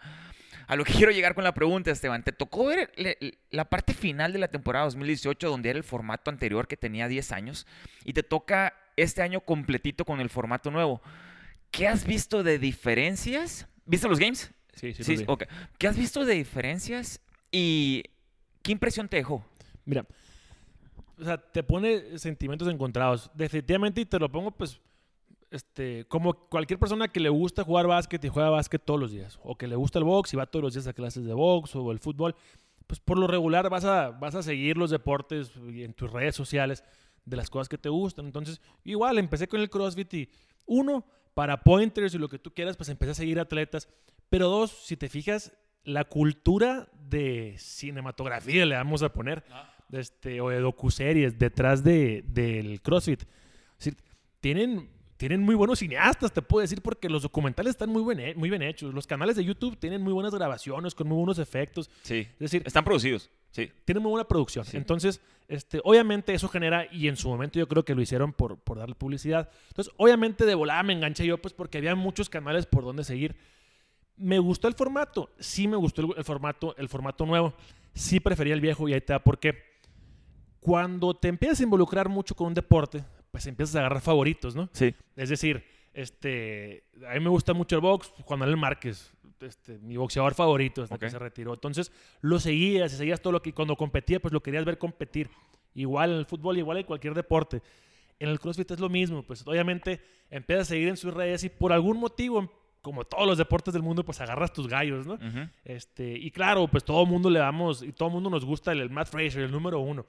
A 0.68 0.76
lo 0.76 0.84
que 0.84 0.92
quiero 0.92 1.14
llegar 1.14 1.36
con 1.36 1.46
la 1.46 1.54
pregunta, 1.54 1.90
Esteban, 1.90 2.22
¿te 2.22 2.34
tocó 2.34 2.66
ver 2.66 2.92
la 3.50 3.64
parte 3.70 3.94
final 3.94 4.34
de 4.34 4.40
la 4.40 4.50
temporada 4.50 4.84
2018 4.84 5.48
donde 5.48 5.70
era 5.70 5.78
el 5.78 5.86
formato 5.86 6.30
anterior 6.30 6.68
que 6.68 6.76
tenía 6.76 7.08
10 7.08 7.32
años 7.32 7.66
y 8.04 8.12
te 8.12 8.22
toca 8.22 8.74
este 8.98 9.22
año 9.22 9.40
completito 9.40 10.04
con 10.04 10.20
el 10.20 10.30
formato 10.30 10.70
nuevo? 10.70 11.02
¿Qué 11.72 11.88
has 11.88 12.06
visto 12.06 12.44
de 12.44 12.60
diferencias? 12.60 13.70
¿Viste 13.86 14.10
los 14.10 14.20
games? 14.20 14.52
Sí, 14.74 14.94
sí, 14.94 15.02
Sí, 15.06 15.12
los 15.14 15.22
vi. 15.22 15.26
ok. 15.30 15.44
¿Qué 15.78 15.88
has 15.88 15.96
visto 15.96 16.26
de 16.26 16.34
diferencias 16.34 17.22
y 17.54 18.04
qué 18.64 18.74
impresión 18.74 19.08
te 19.08 19.16
dejó? 19.16 19.46
Mira, 19.86 20.04
o 21.20 21.24
sea, 21.24 21.38
te 21.38 21.64
pone 21.64 22.18
sentimientos 22.18 22.68
encontrados. 22.68 23.30
Definitivamente, 23.34 24.02
y 24.02 24.06
te 24.06 24.20
lo 24.20 24.32
pongo, 24.32 24.52
pues, 24.52 24.80
este, 25.52 26.06
como 26.08 26.34
cualquier 26.34 26.80
persona 26.80 27.08
que 27.08 27.20
le 27.20 27.30
gusta 27.30 27.64
jugar 27.64 27.88
básquet 27.88 28.24
y 28.26 28.30
juega 28.30 28.50
básquet 28.50 28.84
todos 28.84 29.00
los 29.00 29.12
días, 29.12 29.40
o 29.44 29.58
que 29.58 29.68
le 29.68 29.76
gusta 29.76 30.00
el 30.00 30.06
box 30.06 30.34
y 30.34 30.38
va 30.38 30.46
todos 30.46 30.64
los 30.64 30.74
días 30.74 30.88
a 30.88 30.94
clases 30.94 31.26
de 31.26 31.34
box 31.34 31.76
o 31.76 31.92
el 31.92 32.00
fútbol, 32.00 32.36
pues 32.88 33.00
por 33.00 33.18
lo 33.18 33.28
regular 33.28 33.70
vas 33.70 33.86
a, 33.86 34.12
vas 34.12 34.36
a 34.36 34.44
seguir 34.44 34.78
los 34.78 34.90
deportes 34.90 35.52
en 35.56 35.94
tus 35.94 36.12
redes 36.12 36.36
sociales 36.36 36.84
de 37.26 37.38
las 37.38 37.50
cosas 37.50 37.70
que 37.70 37.78
te 37.78 37.90
gustan. 37.90 38.26
Entonces, 38.26 38.62
igual, 38.84 39.18
empecé 39.18 39.48
con 39.48 39.60
el 39.60 39.70
CrossFit 39.70 40.14
y, 40.14 40.30
uno, 40.66 41.06
para 41.34 41.64
pointers 41.64 42.14
y 42.14 42.18
lo 42.18 42.30
que 42.30 42.40
tú 42.40 42.54
quieras, 42.54 42.78
pues 42.78 42.90
empecé 42.90 43.12
a 43.12 43.16
seguir 43.16 43.40
atletas. 43.40 43.88
Pero 44.30 44.50
dos, 44.50 44.72
si 44.72 44.98
te 44.98 45.10
fijas, 45.10 45.52
la 45.84 46.06
cultura 46.06 46.90
de 46.94 47.56
cinematografía, 47.58 48.66
le 48.66 48.76
vamos 48.76 49.04
a 49.04 49.14
poner, 49.14 49.44
este, 49.92 50.42
o 50.42 50.50
de 50.50 50.60
docuseries 50.60 51.38
detrás 51.40 51.84
de, 51.84 52.24
del 52.28 52.82
CrossFit. 52.82 53.22
Es 53.22 53.86
decir, 53.86 53.98
tienen, 54.40 54.90
tienen 55.18 55.42
muy 55.42 55.56
buenos 55.56 55.80
cineastas, 55.80 56.32
te 56.34 56.42
puedo 56.42 56.62
decir, 56.62 56.82
porque 56.82 57.10
los 57.10 57.24
documentales 57.24 57.72
están 57.72 57.90
muy 57.90 58.04
bien, 58.16 58.28
he- 58.30 58.36
muy 58.36 58.50
bien 58.50 58.62
hechos. 58.62 58.94
Los 58.94 59.08
canales 59.08 59.36
de 59.36 59.44
YouTube 59.46 59.78
tienen 59.78 60.02
muy 60.02 60.14
buenas 60.14 60.34
grabaciones, 60.34 60.94
con 60.96 61.08
muy 61.08 61.18
buenos 61.18 61.40
efectos. 61.40 61.90
Sí. 62.04 62.28
Es 62.34 62.40
decir, 62.40 62.64
Están 62.66 62.84
producidos. 62.84 63.30
Sí. 63.52 63.72
tienen 63.86 64.04
muy 64.04 64.10
buena 64.12 64.28
producción. 64.28 64.66
Sí. 64.66 64.76
Entonces, 64.76 65.22
este, 65.48 65.80
obviamente 65.86 66.34
eso 66.34 66.50
genera, 66.50 66.88
y 66.92 67.08
en 67.08 67.16
su 67.16 67.30
momento 67.30 67.58
yo 67.58 67.68
creo 67.70 67.86
que 67.86 67.96
lo 67.96 68.02
hicieron 68.02 68.34
por, 68.34 68.58
por 68.60 68.78
darle 68.78 68.96
publicidad. 68.96 69.50
Entonces, 69.70 69.94
obviamente 69.98 70.46
de 70.46 70.56
volada 70.56 70.84
me 70.84 70.92
enganché 70.92 71.26
yo, 71.26 71.38
pues 71.38 71.54
porque 71.54 71.78
había 71.78 71.96
muchos 71.96 72.30
canales 72.30 72.66
por 72.66 72.84
donde 72.84 73.04
seguir. 73.06 73.36
¿Me 74.18 74.40
gustó 74.40 74.68
el 74.68 74.74
formato? 74.74 75.30
Sí 75.40 75.68
me 75.68 75.76
gustó 75.78 76.02
el, 76.02 76.08
el 76.18 76.24
formato, 76.26 76.76
el 76.78 76.90
formato 76.90 77.26
nuevo. 77.26 77.54
Sí 77.94 78.20
prefería 78.20 78.54
el 78.54 78.62
viejo 78.62 78.88
y 78.90 78.94
ahí 78.94 79.04
da 79.06 79.20
por 79.20 79.40
qué. 79.40 79.75
Cuando 80.66 81.14
te 81.14 81.28
empiezas 81.28 81.60
a 81.60 81.64
involucrar 81.64 82.10
mucho 82.10 82.34
con 82.36 82.48
un 82.48 82.56
deporte, 82.56 83.04
pues 83.30 83.46
empiezas 83.46 83.76
a 83.76 83.80
agarrar 83.82 84.02
favoritos, 84.02 84.56
¿no? 84.56 84.68
Sí. 84.74 84.96
Es 85.16 85.30
decir, 85.30 85.64
este, 85.94 86.86
a 87.08 87.14
mí 87.14 87.20
me 87.20 87.30
gusta 87.30 87.54
mucho 87.54 87.76
el 87.76 87.82
box, 87.82 88.12
Juan 88.24 88.40
Manuel 88.40 88.58
Márquez, 88.58 89.14
este, 89.42 89.78
mi 89.78 89.96
boxeador 89.96 90.34
favorito 90.34 90.82
hasta 90.82 90.98
que 90.98 91.06
Ok. 91.06 91.12
se 91.12 91.20
retiró. 91.20 91.54
Entonces, 91.54 91.92
lo 92.22 92.40
seguías 92.40 92.92
y 92.94 92.98
seguías 92.98 93.22
todo 93.22 93.32
lo 93.34 93.44
que 93.44 93.54
cuando 93.54 93.76
competía, 93.76 94.20
pues 94.20 94.34
lo 94.34 94.42
querías 94.42 94.66
ver 94.66 94.80
competir. 94.80 95.30
Igual 95.76 96.14
en 96.14 96.18
el 96.18 96.26
fútbol, 96.26 96.58
igual 96.58 96.78
en 96.80 96.86
cualquier 96.86 97.14
deporte. 97.14 97.62
En 98.18 98.30
el 98.30 98.40
CrossFit 98.40 98.72
es 98.72 98.80
lo 98.80 98.90
mismo, 98.90 99.22
pues 99.22 99.46
obviamente 99.46 100.02
empiezas 100.32 100.64
a 100.68 100.70
seguir 100.70 100.88
en 100.88 100.98
sus 100.98 101.14
redes 101.14 101.44
y 101.44 101.50
por 101.50 101.74
algún 101.74 102.00
motivo, 102.00 102.52
como 102.82 103.04
todos 103.04 103.28
los 103.28 103.38
deportes 103.38 103.72
del 103.74 103.84
mundo, 103.84 104.04
pues 104.04 104.20
agarras 104.20 104.52
tus 104.52 104.68
gallos, 104.68 105.06
¿no? 105.06 105.14
Ujú. 105.14 105.48
Este, 105.64 106.18
y 106.18 106.32
claro, 106.32 106.68
pues 106.68 106.84
todo 106.84 107.04
el 107.04 107.10
mundo 107.10 107.30
le 107.30 107.38
damos, 107.40 107.84
y 107.84 107.92
todo 107.92 108.08
el 108.10 108.14
mundo 108.16 108.30
nos 108.32 108.46
gusta 108.46 108.72
el, 108.72 108.80
el 108.82 108.90
Matt 108.90 109.10
Fraser, 109.10 109.44
el 109.44 109.52
número 109.52 109.80
uno. 109.80 110.06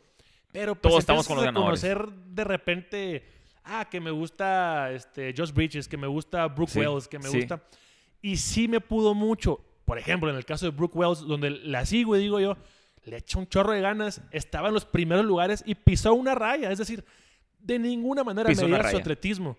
Pero 0.58 0.74
pues 0.74 0.90
Todos 0.92 1.00
estamos 1.00 1.26
con 1.28 1.36
los 1.36 1.44
ganadores. 1.44 1.80
conocer 1.82 2.08
de 2.28 2.44
repente, 2.44 3.24
ah, 3.64 3.86
que 3.90 4.00
me 4.00 4.10
gusta 4.10 4.90
este, 4.92 5.34
Josh 5.36 5.52
Bridges, 5.52 5.86
que 5.86 5.96
me 5.98 6.06
gusta 6.06 6.46
Brooke 6.48 6.70
Sí, 6.72 6.78
Wells, 6.80 7.08
que 7.08 7.18
me 7.18 7.28
sí. 7.28 7.36
gusta. 7.40 7.62
Y 8.22 8.36
sí 8.38 8.66
me 8.68 8.80
pudo 8.80 9.12
mucho. 9.14 9.60
Por 9.84 9.98
ejemplo, 9.98 10.30
en 10.30 10.36
el 10.36 10.44
caso 10.46 10.64
de 10.66 10.70
Brooke 10.72 10.96
Wells, 10.96 11.20
donde 11.20 11.50
la 11.50 11.84
sigo 11.84 12.16
y 12.16 12.20
digo 12.20 12.40
yo, 12.40 12.56
le 13.04 13.18
echa 13.18 13.38
un 13.38 13.46
chorro 13.46 13.72
de 13.72 13.80
ganas, 13.82 14.22
estaba 14.32 14.68
en 14.68 14.74
los 14.74 14.84
primeros 14.86 15.24
lugares 15.26 15.62
y 15.66 15.74
pisó 15.74 16.14
una 16.14 16.34
raya. 16.34 16.70
Es 16.72 16.78
decir, 16.78 17.04
de 17.60 17.78
ninguna 17.78 18.24
manera 18.24 18.48
Pisó 18.48 18.64
una 18.64 18.78
medías 18.78 18.92
su 18.92 18.96
atletismo 18.98 19.56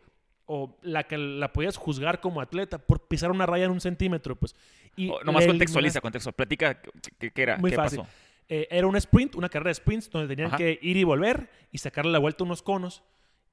o 0.48 0.78
la 0.82 1.04
que 1.06 1.18
la 1.18 1.54
podías 1.54 1.78
juzgar 1.78 2.20
como 2.22 2.42
atleta 2.42 2.78
por 2.80 3.08
pisar 3.08 3.30
una 3.32 3.46
raya 3.46 3.66
en 3.66 3.72
un 3.72 3.82
centímetro, 3.82 4.36
pues. 4.36 4.56
Y 4.96 5.10
Oh, 5.10 5.22
nomás 5.24 5.46
contextualiza, 5.46 6.02
contextualiza. 6.02 6.36
Platica 6.36 6.82
qué, 6.82 6.90
qué- 7.20 7.32
qué 7.32 7.42
era, 7.44 7.58
Muy 7.58 7.70
qué 7.70 7.76
fácil. 7.76 8.00
pasó. 8.00 8.12
Eh, 8.50 8.68
era 8.72 8.88
un 8.88 8.96
sprint, 8.96 9.36
una 9.36 9.50
carrera 9.50 9.70
de 9.70 9.76
sprints, 9.76 10.10
donde 10.10 10.28
tenían 10.28 10.48
Ajá. 10.48 10.58
que 10.58 10.80
ir 10.82 10.98
y 10.98 11.04
volver 11.04 11.50
y 11.72 11.78
sacarle 11.80 12.12
la 12.12 12.20
vuelta 12.20 12.44
a 12.44 12.46
unos 12.48 12.62
conos. 12.62 13.04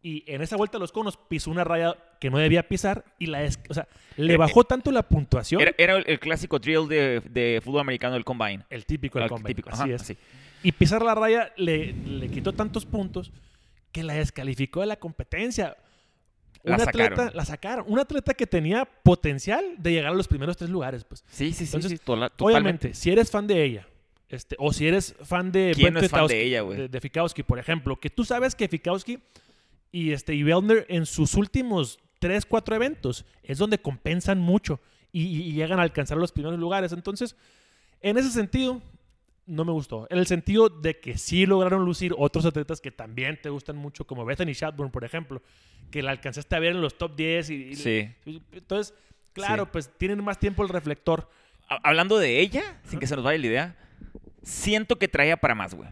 Y 0.03 0.23
en 0.31 0.43
esa 0.43 0.57
vuelta 0.57 0.77
a 0.77 0.81
los 0.81 0.93
conos 0.93 1.17
pisó 1.17 1.51
una 1.51 1.65
raya 1.65 1.97
que 2.21 2.29
no 2.29 2.37
debía 2.39 2.69
pisar 2.69 3.07
y 3.19 3.27
la 3.27 3.43
es, 3.43 3.59
o 3.71 3.75
sea, 3.75 3.89
le 4.19 4.37
bajó 4.37 4.63
tanto 4.65 4.91
la 4.93 5.03
puntuación. 5.09 5.63
Era, 5.63 5.73
era 5.79 5.97
el, 5.97 6.05
el 6.07 6.21
clásico 6.21 6.59
drill 6.59 6.87
de, 6.89 7.21
de 7.31 7.61
fútbol 7.65 7.81
americano 7.81 8.13
del 8.15 8.25
combine. 8.25 8.65
el 8.69 8.85
típico 8.85 9.19
del 9.19 9.27
Ah, 9.27 9.29
combine, 9.31 9.49
típico, 9.49 9.71
así 9.71 9.83
ajá, 9.85 9.95
es. 9.95 10.03
así. 10.03 10.17
Y 10.63 10.73
pisar 10.73 11.01
la 11.03 11.15
raya 11.15 11.53
le, 11.57 11.93
le 11.95 12.29
quitó 12.29 12.53
tantos 12.53 12.85
puntos 12.85 13.33
que 13.93 14.03
la 14.03 14.13
descalificó 14.15 14.81
de 14.81 14.87
la 14.87 14.97
competencia. 14.97 15.77
La 16.63 16.77
Un 16.77 16.81
atleta, 16.83 17.09
sacaron. 17.17 17.37
la 17.37 17.45
sacaron. 17.47 17.85
Un 17.89 17.99
atleta 17.99 18.35
que 18.35 18.47
tenía 18.47 18.85
potencial 18.85 19.65
de 19.79 19.93
llegar 19.93 20.13
a 20.13 20.15
los 20.15 20.29
primeros 20.29 20.57
tres 20.59 20.69
lugares, 20.71 21.05
pues. 21.05 21.25
Sí, 21.29 21.53
sí, 21.53 21.65
sí, 21.65 21.77
Entonces, 21.77 21.93
sí, 21.93 22.05
tola- 22.05 22.29
totalmente. 22.31 22.45
Obviamente, 22.89 22.95
si 22.95 23.11
eres 23.11 23.31
fan 23.31 23.47
de 23.47 23.63
ella, 23.63 23.87
este, 24.29 24.57
o 24.59 24.73
si 24.73 24.87
eres 24.89 25.15
fan 25.23 25.53
de 25.53 25.73
¿Quién 25.75 25.95
no 25.95 26.01
es 26.01 26.11
fan 26.11 26.27
de 26.27 26.35
Fikowski- 26.35 26.41
ella, 26.43 26.61
güey? 26.63 26.79
De, 26.79 26.89
de 26.89 27.01
Fikowski, 27.01 27.43
por 27.43 27.59
ejemplo, 27.59 27.97
que 28.01 28.11
tú 28.11 28.25
sabes 28.25 28.55
que 28.55 28.69
Fikowski 28.69 29.19
y 29.93 30.13
este 30.13 30.35
y 30.35 30.43
Vellner 30.43 30.87
en 30.89 31.07
sus 31.07 31.35
últimos 31.35 31.99
3, 32.19 32.47
4 32.47 32.75
eventos 32.77 33.25
es 33.43 33.59
donde 33.59 33.79
compensan 33.79 34.39
mucho 34.39 34.81
y, 35.13 35.23
y- 35.27 35.53
llegan 35.53 35.79
a 35.79 35.83
alcanzar 35.83 36.17
los 36.19 36.33
primeros 36.33 36.59
lugares. 36.59 36.93
Entonces, 36.93 37.37
en 38.01 38.19
ese 38.19 38.31
sentido, 38.31 38.81
no 39.47 39.65
me 39.65 39.73
gustó. 39.73 40.07
En 40.11 40.19
el 40.19 40.27
sentido 40.27 40.69
de 40.71 40.99
que 41.01 41.19
sí 41.19 41.45
lograron 41.47 41.85
lucir 41.85 42.15
otros 42.17 42.47
atletas 42.47 42.81
que 42.81 42.91
también 42.91 43.39
te 43.41 43.51
gustan 43.51 43.77
mucho, 43.77 44.07
como 44.07 44.25
Bethany 44.25 44.53
Shatburn, 44.55 44.91
por 44.91 45.05
ejemplo, 45.05 45.43
que 45.91 46.03
la 46.03 46.11
alcanzaste 46.13 46.57
a 46.57 46.59
ver 46.59 46.73
en 46.73 46.81
los 46.81 46.97
top 46.99 47.15
10. 47.15 47.51
Y, 47.51 47.55
y- 47.55 47.75
Sí. 47.77 48.09
Entonces, 48.53 48.95
claro, 49.35 49.65
Sí. 49.65 49.69
pues 49.73 49.91
tienen 49.99 50.25
más 50.25 50.39
tiempo 50.41 50.63
el 50.63 50.71
reflector. 50.71 51.29
Ha- 51.69 51.81
Hablando 51.89 52.19
de 52.19 52.41
ella, 52.41 52.81
sin 52.85 52.99
que 52.99 53.07
se 53.07 53.15
nos 53.17 53.25
vaya 53.25 53.39
la 53.39 53.47
idea, 53.47 53.77
siento 54.45 54.97
que 54.99 55.09
traía 55.09 55.37
para 55.37 55.55
más, 55.55 55.75
güey. 55.75 55.89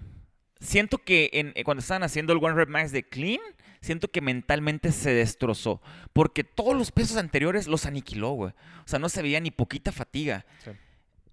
Siento 0.60 0.98
que 0.98 1.30
en, 1.32 1.52
eh, 1.56 1.64
cuando 1.64 1.80
estaban 1.80 2.04
haciendo 2.04 2.32
el 2.32 2.38
One 2.42 2.54
Rep 2.54 2.68
Max 2.68 2.92
de 2.92 3.02
Clean, 3.02 3.40
siento 3.80 4.08
que 4.08 4.20
mentalmente 4.20 4.92
se 4.92 5.12
destrozó. 5.12 5.82
Porque 6.12 6.44
todos 6.44 6.76
los 6.76 6.92
pesos 6.92 7.16
anteriores 7.16 7.66
los 7.66 7.84
aniquiló, 7.86 8.30
güey. 8.30 8.52
O 8.52 8.86
sea, 8.88 8.98
no 9.00 9.08
se 9.08 9.22
veía 9.22 9.40
ni 9.40 9.50
poquita 9.50 9.90
fatiga. 9.90 10.44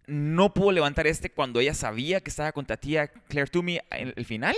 No 0.08 0.54
pudo 0.56 0.72
levantar 0.72 1.06
este 1.06 1.30
cuando 1.30 1.60
ella 1.60 1.76
sabía 1.76 2.22
que 2.22 2.32
estaba 2.32 2.52
contra 2.52 2.78
tía 2.78 3.08
Claire 3.08 3.52
Toomey 3.52 3.80
en 3.92 4.14
el 4.16 4.26
final. 4.26 4.56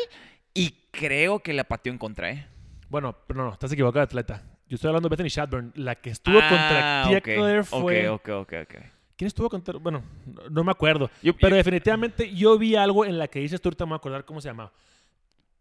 Y 0.54 0.76
creo 0.92 1.40
que 1.40 1.52
la 1.54 1.66
pateó 1.66 1.92
en 1.92 1.98
contra, 2.00 2.30
¿eh? 2.32 2.48
Bueno, 2.90 3.18
pero 3.28 3.44
no, 3.44 3.54
estás 3.54 3.72
equivocado, 3.74 4.04
atleta. 4.04 4.44
Yo 4.70 4.76
estoy 4.76 4.88
hablando 4.88 5.10
de 5.10 5.14
Bethany 5.16 5.28
Shatburn. 5.30 5.74
La 5.76 5.96
que 5.96 6.12
estuvo 6.12 6.36
contra 6.36 7.04
Ah, 7.04 7.08
Tia 7.10 7.18
ok, 7.18 7.24
Claire 7.24 7.64
fue. 7.64 8.08
Ok, 8.10 8.30
ok, 8.30 8.30
ok, 8.42 8.54
ok. 8.64 8.76
¿Quién 9.22 9.28
estuvo 9.28 9.50
contra.? 9.52 9.78
Bueno, 9.78 10.02
no, 10.26 10.50
no 10.50 10.64
me 10.64 10.72
acuerdo. 10.72 11.12
Yo- 11.22 11.36
Pero 11.38 11.50
yo- 11.52 11.58
definitivamente 11.58 12.34
yo 12.34 12.58
vi 12.58 12.76
algo 12.76 13.06
en 13.06 13.20
la 13.20 13.28
que 13.28 13.38
dices 13.40 13.62
tú, 13.62 13.70
ahorita 13.70 13.86
me 13.86 13.90
voy 13.90 13.94
a 13.94 13.98
acordar 13.98 14.26
cómo 14.26 14.42
se 14.42 14.48
llamaba. 14.48 14.72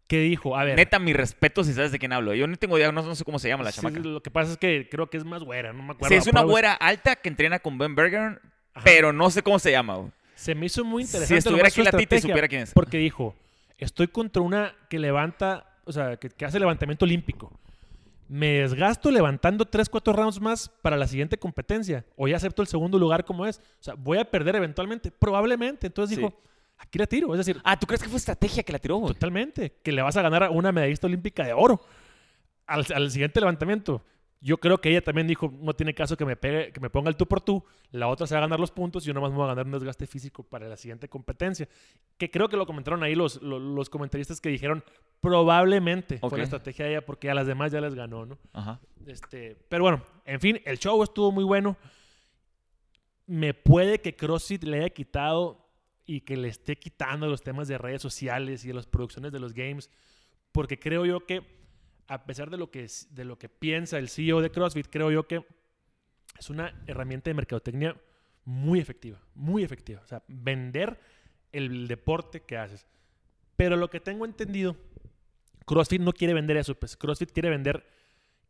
Que 0.07 0.19
dijo, 0.21 0.57
a 0.57 0.63
ver. 0.63 0.75
Neta, 0.77 0.97
mi 0.97 1.13
respeto 1.13 1.63
si 1.63 1.71
sabes 1.71 1.91
de 1.91 1.99
quién 1.99 2.11
hablo. 2.11 2.33
Yo 2.33 2.47
no 2.47 2.55
tengo 2.57 2.75
idea, 2.79 2.91
no, 2.91 3.03
no 3.03 3.13
sé 3.13 3.23
cómo 3.23 3.37
se 3.37 3.49
llama 3.49 3.63
la 3.63 3.71
sí, 3.71 3.79
chamaca. 3.79 3.99
lo 3.99 4.19
que 4.23 4.31
pasa 4.31 4.53
es 4.53 4.57
que 4.57 4.87
creo 4.89 5.11
que 5.11 5.17
es 5.17 5.25
más 5.25 5.43
güera, 5.43 5.73
no 5.73 5.83
me 5.83 5.91
acuerdo. 5.91 6.07
Sí, 6.07 6.15
es 6.15 6.25
una 6.25 6.41
güera 6.41 6.73
alta 6.73 7.15
que 7.17 7.29
entrena 7.29 7.59
con 7.59 7.77
Ben 7.77 7.93
Berger, 7.93 8.41
Ajá. 8.73 8.83
pero 8.83 9.13
no 9.13 9.29
sé 9.29 9.43
cómo 9.43 9.59
se 9.59 9.69
llama. 9.69 10.09
Se 10.33 10.55
me 10.55 10.65
hizo 10.65 10.83
muy 10.83 11.03
Si 11.03 11.09
interesante. 11.09 11.37
estuviera 11.37 11.61
nomás 11.61 11.73
su 11.73 11.81
aquí 11.81 11.91
la 11.91 11.97
tita 11.99 12.15
y 12.15 12.21
supiera 12.21 12.47
quién 12.47 12.61
es. 12.63 12.73
Porque 12.73 12.97
dijo, 12.97 13.35
estoy 13.77 14.07
contra 14.07 14.41
una 14.41 14.73
que 14.89 14.97
levanta, 14.97 15.67
o 15.85 15.91
sea, 15.91 16.17
que, 16.17 16.31
que 16.31 16.45
hace 16.45 16.59
levantamiento 16.59 17.05
olímpico. 17.05 17.59
Me 18.33 18.61
desgasto 18.61 19.11
levantando 19.11 19.65
3, 19.65 19.89
4 19.89 20.13
rounds 20.13 20.39
más 20.39 20.69
para 20.81 20.95
la 20.95 21.05
siguiente 21.05 21.37
competencia. 21.37 22.05
O 22.15 22.29
ya 22.29 22.37
acepto 22.37 22.61
el 22.61 22.67
segundo 22.69 22.97
lugar 22.97 23.25
como 23.25 23.45
es. 23.45 23.57
O 23.57 23.83
sea, 23.83 23.93
voy 23.95 24.19
a 24.19 24.23
perder 24.23 24.55
eventualmente. 24.55 25.11
Probablemente. 25.11 25.87
Entonces 25.87 26.15
Sí. 26.15 26.21
dijo, 26.21 26.39
aquí 26.77 26.97
la 26.97 27.07
tiro. 27.07 27.33
Es 27.33 27.39
decir, 27.39 27.59
Ah, 27.65 27.77
¿tú 27.77 27.85
crees 27.87 28.01
que 28.01 28.07
fue 28.07 28.15
estrategia 28.17 28.63
que 28.63 28.71
la 28.71 28.79
tiró? 28.79 28.95
güey? 28.99 29.13
totalmente. 29.13 29.73
Que 29.83 29.91
le 29.91 30.01
vas 30.01 30.15
a 30.15 30.21
ganar 30.21 30.43
a 30.43 30.49
una 30.49 30.71
medallista 30.71 31.07
olímpica 31.07 31.43
de 31.45 31.51
oro. 31.51 31.81
Al, 32.67 32.85
al 32.95 33.11
siguiente 33.11 33.41
levantamiento. 33.41 34.01
Yo 34.43 34.57
creo 34.57 34.81
que 34.81 34.89
ella 34.89 35.03
también 35.03 35.27
dijo, 35.27 35.53
no 35.61 35.73
tiene 35.75 35.93
caso 35.93 36.17
que 36.17 36.25
me 36.25 36.35
pegue, 36.35 36.71
que 36.71 36.79
me 36.79 36.89
ponga 36.89 37.09
el 37.09 37.15
tú 37.15 37.27
por 37.27 37.41
tú. 37.41 37.63
La 37.91 38.07
otra 38.07 38.25
se 38.25 38.33
va 38.33 38.39
a 38.39 38.41
ganar 38.41 38.59
los 38.59 38.71
puntos 38.71 39.03
y 39.03 39.07
yo 39.07 39.13
nomás 39.13 39.29
me 39.29 39.37
voy 39.37 39.45
a 39.45 39.49
ganar 39.49 39.67
un 39.67 39.71
desgaste 39.71 40.07
físico 40.07 40.41
para 40.41 40.67
la 40.67 40.77
siguiente 40.77 41.07
competencia. 41.07 41.69
Que 42.17 42.31
creo 42.31 42.49
que 42.49 42.57
lo 42.57 42.65
comentaron 42.65 43.03
ahí 43.03 43.13
los, 43.13 43.39
los, 43.43 43.61
los 43.61 43.89
comentaristas 43.91 44.41
que 44.41 44.49
dijeron, 44.49 44.83
probablemente 45.19 46.17
Ok. 46.21 46.29
fue 46.31 46.37
la 46.39 46.43
estrategia 46.45 46.85
de 46.85 46.91
ella 46.91 47.05
porque 47.05 47.29
a 47.29 47.35
las 47.35 47.45
demás 47.45 47.71
ya 47.71 47.81
les 47.81 47.93
ganó, 47.93 48.25
¿no? 48.25 48.39
Ajá. 48.53 48.79
Este, 49.05 49.57
pero 49.69 49.83
bueno, 49.83 50.03
en 50.25 50.39
fin, 50.39 50.59
el 50.65 50.79
show 50.79 51.03
estuvo 51.03 51.31
muy 51.31 51.43
bueno. 51.43 51.77
Me 53.27 53.53
puede 53.53 54.01
que 54.01 54.15
CrossFit 54.15 54.63
le 54.63 54.77
haya 54.79 54.89
quitado 54.89 55.69
y 56.05 56.21
que 56.21 56.35
le 56.35 56.47
esté 56.49 56.75
quitando 56.77 57.27
los 57.27 57.43
temas 57.43 57.67
de 57.67 57.77
redes 57.77 58.01
sociales 58.01 58.65
y 58.65 58.69
de 58.69 58.73
las 58.73 58.87
producciones 58.87 59.31
de 59.31 59.39
los 59.39 59.53
games, 59.53 59.89
porque 60.51 60.77
creo 60.79 61.05
yo 61.05 61.25
que, 61.25 61.60
a 62.11 62.25
pesar 62.25 62.49
de 62.49 62.57
lo 62.57 62.69
que, 62.69 62.85
de 63.11 63.23
lo 63.23 63.39
que 63.39 63.47
piensa 63.47 63.97
el 63.97 64.09
CEO 64.09 64.41
de 64.41 64.51
CrossFit, 64.51 64.87
creo 64.89 65.11
yo 65.11 65.29
que 65.29 65.45
es 66.37 66.49
una 66.49 66.83
herramienta 66.85 67.29
de 67.29 67.35
mercadotecnia 67.35 67.95
muy 68.43 68.81
efectiva, 68.81 69.21
muy 69.33 69.63
efectiva. 69.63 70.01
O 70.03 70.07
sea, 70.07 70.21
vender 70.27 70.99
el 71.53 71.87
deporte 71.87 72.41
que 72.41 72.57
haces. 72.57 72.85
Pero 73.55 73.77
lo 73.77 73.89
que 73.89 74.01
tengo 74.01 74.25
entendido, 74.25 74.75
CrossFit 75.65 76.01
no 76.01 76.11
quiere 76.11 76.33
vender 76.33 76.57
eso, 76.57 76.75
pues 76.75 76.97
CrossFit 76.97 77.31
quiere 77.31 77.49
vender 77.49 77.87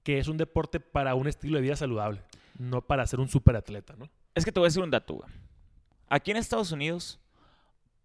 que 0.01 0.17
es 0.17 0.27
un 0.27 0.37
deporte 0.37 0.79
para 0.79 1.13
un 1.13 1.27
estilo 1.27 1.57
de 1.57 1.61
vida 1.61 1.75
saludable, 1.75 2.23
no 2.57 2.81
para 2.81 3.05
ser 3.05 3.19
un 3.19 3.27
superatleta, 3.27 3.95
¿no? 3.95 4.09
Es 4.33 4.43
que 4.43 4.51
te 4.51 4.59
voy 4.59 4.65
a 4.65 4.69
decir 4.69 4.81
un 4.81 4.89
dato. 4.89 5.23
Aquí 6.07 6.31
en 6.31 6.37
Estados 6.37 6.71
Unidos, 6.71 7.19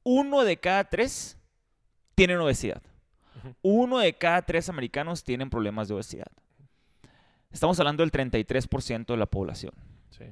uno 0.03 0.45
de 0.45 0.59
cada 0.59 0.85
tres 0.85 1.39
tienen 2.15 2.41
obesidad. 2.41 2.83
Uno 3.63 3.99
de 3.99 4.13
cada 4.15 4.43
tres 4.43 4.69
americanos 4.69 5.25
tienen 5.25 5.51
problemas 5.51 5.89
de 5.89 5.95
obesidad. 5.95 6.27
Estamos 7.51 7.79
hablando 7.79 8.03
del 8.03 8.13
33% 8.13 9.07
de 9.07 9.17
la 9.17 9.27
población. 9.27 9.73
Sí. 10.11 10.25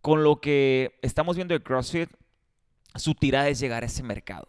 Con 0.00 0.24
lo 0.24 0.40
que 0.40 0.98
estamos 1.02 1.36
viendo 1.36 1.54
de 1.54 1.62
CrossFit, 1.62 2.10
su 2.94 3.14
tirada 3.14 3.48
es 3.48 3.60
llegar 3.60 3.82
a 3.82 3.86
ese 3.86 4.02
mercado. 4.02 4.48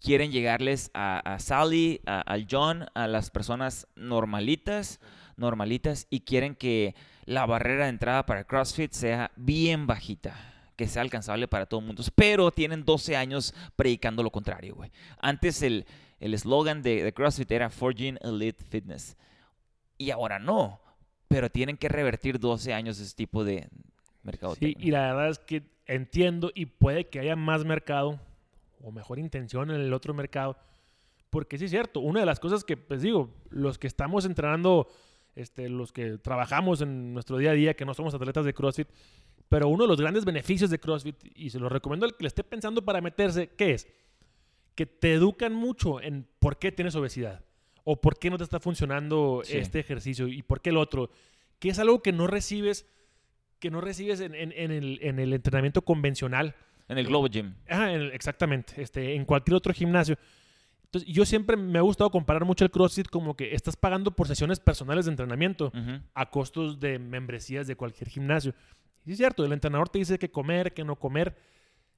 Quieren 0.00 0.32
llegarles 0.32 0.90
a, 0.94 1.18
a 1.20 1.38
Sally, 1.38 2.00
a- 2.06 2.20
al 2.22 2.46
John, 2.50 2.86
a 2.94 3.06
las 3.06 3.30
personas 3.30 3.86
normalitas, 3.96 4.98
normalitas, 5.36 6.06
y 6.10 6.20
quieren 6.20 6.54
que 6.54 6.94
la 7.26 7.46
barrera 7.46 7.84
de 7.84 7.90
entrada 7.90 8.24
para 8.26 8.44
CrossFit 8.44 8.92
sea 8.92 9.30
bien 9.36 9.86
bajita, 9.86 10.34
que 10.76 10.88
sea 10.88 11.02
alcanzable 11.02 11.48
para 11.48 11.66
todo 11.66 11.80
el 11.80 11.86
mundo. 11.86 12.02
Pero 12.14 12.50
tienen 12.50 12.84
12 12.84 13.16
años 13.16 13.54
predicando 13.76 14.22
lo 14.22 14.30
contrario, 14.30 14.74
güey. 14.74 14.90
Antes 15.20 15.62
el 15.62 15.84
el 16.20 16.34
eslogan 16.34 16.82
de, 16.82 17.02
de 17.02 17.12
CrossFit 17.12 17.50
era 17.50 17.70
Forging 17.70 18.18
Elite 18.20 18.62
Fitness. 18.64 19.16
Y 19.98 20.10
ahora 20.10 20.38
no. 20.38 20.80
Pero 21.28 21.50
tienen 21.50 21.76
que 21.76 21.88
revertir 21.88 22.38
12 22.38 22.72
años 22.72 23.00
ese 23.00 23.14
tipo 23.14 23.42
de 23.42 23.68
mercado. 24.22 24.54
Sí, 24.54 24.76
y 24.78 24.90
la 24.90 25.12
verdad 25.12 25.30
es 25.30 25.38
que 25.38 25.62
entiendo 25.86 26.52
y 26.54 26.66
puede 26.66 27.08
que 27.08 27.20
haya 27.20 27.36
más 27.36 27.64
mercado 27.64 28.20
o 28.82 28.92
mejor 28.92 29.18
intención 29.18 29.70
en 29.70 29.80
el 29.80 29.92
otro 29.92 30.14
mercado. 30.14 30.56
Porque 31.30 31.58
sí 31.58 31.66
es 31.66 31.70
cierto, 31.70 32.00
una 32.00 32.20
de 32.20 32.26
las 32.26 32.40
cosas 32.40 32.64
que, 32.64 32.76
pues 32.76 33.02
digo, 33.02 33.30
los 33.50 33.78
que 33.78 33.86
estamos 33.86 34.24
entrenando, 34.24 34.88
este, 35.36 35.68
los 35.68 35.92
que 35.92 36.18
trabajamos 36.18 36.80
en 36.80 37.14
nuestro 37.14 37.38
día 37.38 37.52
a 37.52 37.54
día, 37.54 37.74
que 37.74 37.84
no 37.84 37.94
somos 37.94 38.14
atletas 38.14 38.44
de 38.44 38.52
CrossFit, 38.52 38.88
pero 39.48 39.68
uno 39.68 39.84
de 39.84 39.88
los 39.88 40.00
grandes 40.00 40.24
beneficios 40.24 40.70
de 40.70 40.80
CrossFit, 40.80 41.16
y 41.34 41.50
se 41.50 41.60
lo 41.60 41.68
recomiendo 41.68 42.04
al 42.04 42.16
que 42.16 42.24
le 42.24 42.28
esté 42.28 42.42
pensando 42.42 42.84
para 42.84 43.00
meterse, 43.00 43.48
¿qué 43.48 43.74
es? 43.74 43.86
Que 44.74 44.86
te 44.86 45.12
educan 45.14 45.52
mucho 45.54 46.00
en 46.00 46.26
por 46.38 46.58
qué 46.58 46.72
tienes 46.72 46.94
obesidad 46.94 47.44
o 47.84 48.00
por 48.00 48.18
qué 48.18 48.30
no 48.30 48.38
te 48.38 48.44
está 48.44 48.60
funcionando 48.60 49.42
Sí. 49.44 49.56
este 49.58 49.80
ejercicio 49.80 50.28
y 50.28 50.42
por 50.42 50.60
qué 50.60 50.70
el 50.70 50.76
otro, 50.76 51.10
que 51.58 51.68
es 51.70 51.78
algo 51.78 52.02
que 52.02 52.12
no 52.12 52.26
recibes 52.26 52.86
que 53.58 53.70
no 53.70 53.82
recibes 53.82 54.20
en, 54.20 54.34
en- 54.34 54.52
en 54.56 54.70
el, 54.70 54.98
en 55.02 55.18
el 55.18 55.34
entrenamiento 55.34 55.82
convencional. 55.82 56.54
En 56.88 56.96
el 56.96 57.06
Globo 57.06 57.28
Gym. 57.28 57.54
El- 57.66 58.10
exactamente, 58.12 58.80
este, 58.80 59.14
en 59.14 59.26
cualquier 59.26 59.54
otro 59.56 59.74
gimnasio. 59.74 60.16
Entonces, 60.84 61.12
yo 61.12 61.26
siempre 61.26 61.58
me 61.58 61.78
ha 61.78 61.82
gustado 61.82 62.10
comparar 62.10 62.46
mucho 62.46 62.64
el 62.64 62.70
CrossFit 62.70 63.08
como 63.08 63.36
que 63.36 63.54
estás 63.54 63.76
pagando 63.76 64.12
por 64.12 64.26
sesiones 64.28 64.58
personales 64.60 65.04
de 65.04 65.10
entrenamiento 65.10 65.70
a 66.14 66.30
costos 66.30 66.80
de 66.80 66.98
membresías 66.98 67.66
de 67.66 67.76
cualquier 67.76 68.08
gimnasio. 68.08 68.54
Y 69.04 69.12
es 69.12 69.18
cierto, 69.18 69.44
el 69.44 69.52
entrenador 69.52 69.90
te 69.90 69.98
dice 69.98 70.18
que 70.18 70.30
comer, 70.30 70.72
que 70.72 70.82
no 70.82 70.96
comer. 70.96 71.36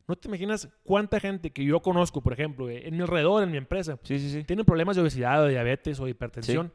No 0.09 0.17
te 0.17 0.29
imaginas 0.29 0.69
cuánta 0.83 1.21
gente 1.21 1.51
que 1.51 1.65
yo 1.65 1.81
conozco, 1.81 2.21
por 2.21 2.33
ejemplo, 2.33 2.69
eh, 2.69 2.87
en 2.89 2.97
mi 2.97 3.03
alrededor, 3.03 3.43
en 3.43 3.51
mi 3.51 3.57
empresa, 3.57 3.99
Sí, 4.03 4.19
sí, 4.19 4.31
sí. 4.31 4.45
tienen 4.45 4.65
problemas 4.65 4.97
de 4.97 5.03
obesidad, 5.03 5.41
o 5.43 5.45
de 5.45 5.51
diabetes 5.53 6.01
o 6.01 6.09
hipertensión 6.09 6.73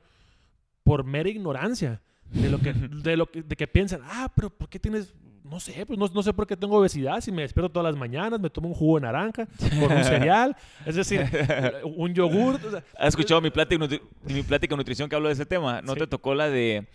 por 0.83 1.03
mera 1.03 1.29
ignorancia 1.29 2.01
de 2.31 2.49
lo 2.49 2.59
que 2.59 2.73
de 3.03 3.17
lo 3.17 3.25
que, 3.29 3.43
de 3.43 3.55
que 3.55 3.67
piensan, 3.67 4.01
ah, 4.03 4.31
pero 4.35 4.49
¿por 4.49 4.69
qué 4.69 4.79
tienes 4.79 5.13
no 5.43 5.61
sé, 5.61 5.85
pues 5.85 5.97
no, 5.97 6.07
no 6.13 6.21
sé 6.23 6.33
por 6.33 6.45
qué 6.45 6.57
tengo 6.57 6.77
obesidad, 6.77 7.21
si 7.21 7.31
me 7.31 7.41
despierto 7.41 7.69
todas 7.71 7.89
las 7.93 7.97
mañanas, 7.97 8.37
me 8.37 8.49
tomo 8.49 8.67
un 8.67 8.73
jugo 8.73 8.97
de 8.99 9.03
naranja 9.05 9.45
con 9.79 9.91
un 9.97 10.03
cereal, 10.03 10.53
es 10.85 10.95
decir, 10.95 11.21
un 11.85 12.13
yogur, 12.13 12.55
o 12.55 12.69
sea, 12.71 12.83
¿Has 12.97 13.09
escuchado 13.09 13.39
mi 13.39 13.49
plática, 13.49 13.87
de 13.87 14.01
mi 14.23 14.43
plática 14.43 14.73
de 14.73 14.77
nutrición 14.77 15.07
que 15.07 15.15
hablo 15.15 15.29
de 15.29 15.35
ese 15.35 15.45
tema? 15.45 15.81
¿No 15.81 15.93
Sí. 15.93 15.99
te 15.99 16.07
tocó 16.07 16.35
la 16.35 16.49
de 16.49 16.87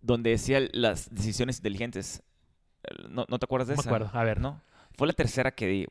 donde 0.00 0.30
decía 0.30 0.58
las 0.72 1.14
decisiones 1.14 1.58
inteligentes? 1.58 2.24
¿No, 3.08 3.24
no 3.28 3.38
te 3.38 3.44
acuerdas 3.44 3.68
de 3.68 3.74
no 3.74 3.76
me 3.76 3.80
esa? 3.82 3.88
acuerdo, 3.90 4.10
a 4.12 4.24
ver, 4.24 4.40
¿No? 4.40 4.60
Fue 4.96 5.06
la 5.06 5.12
tercera 5.12 5.50
que 5.50 5.66
di. 5.66 5.86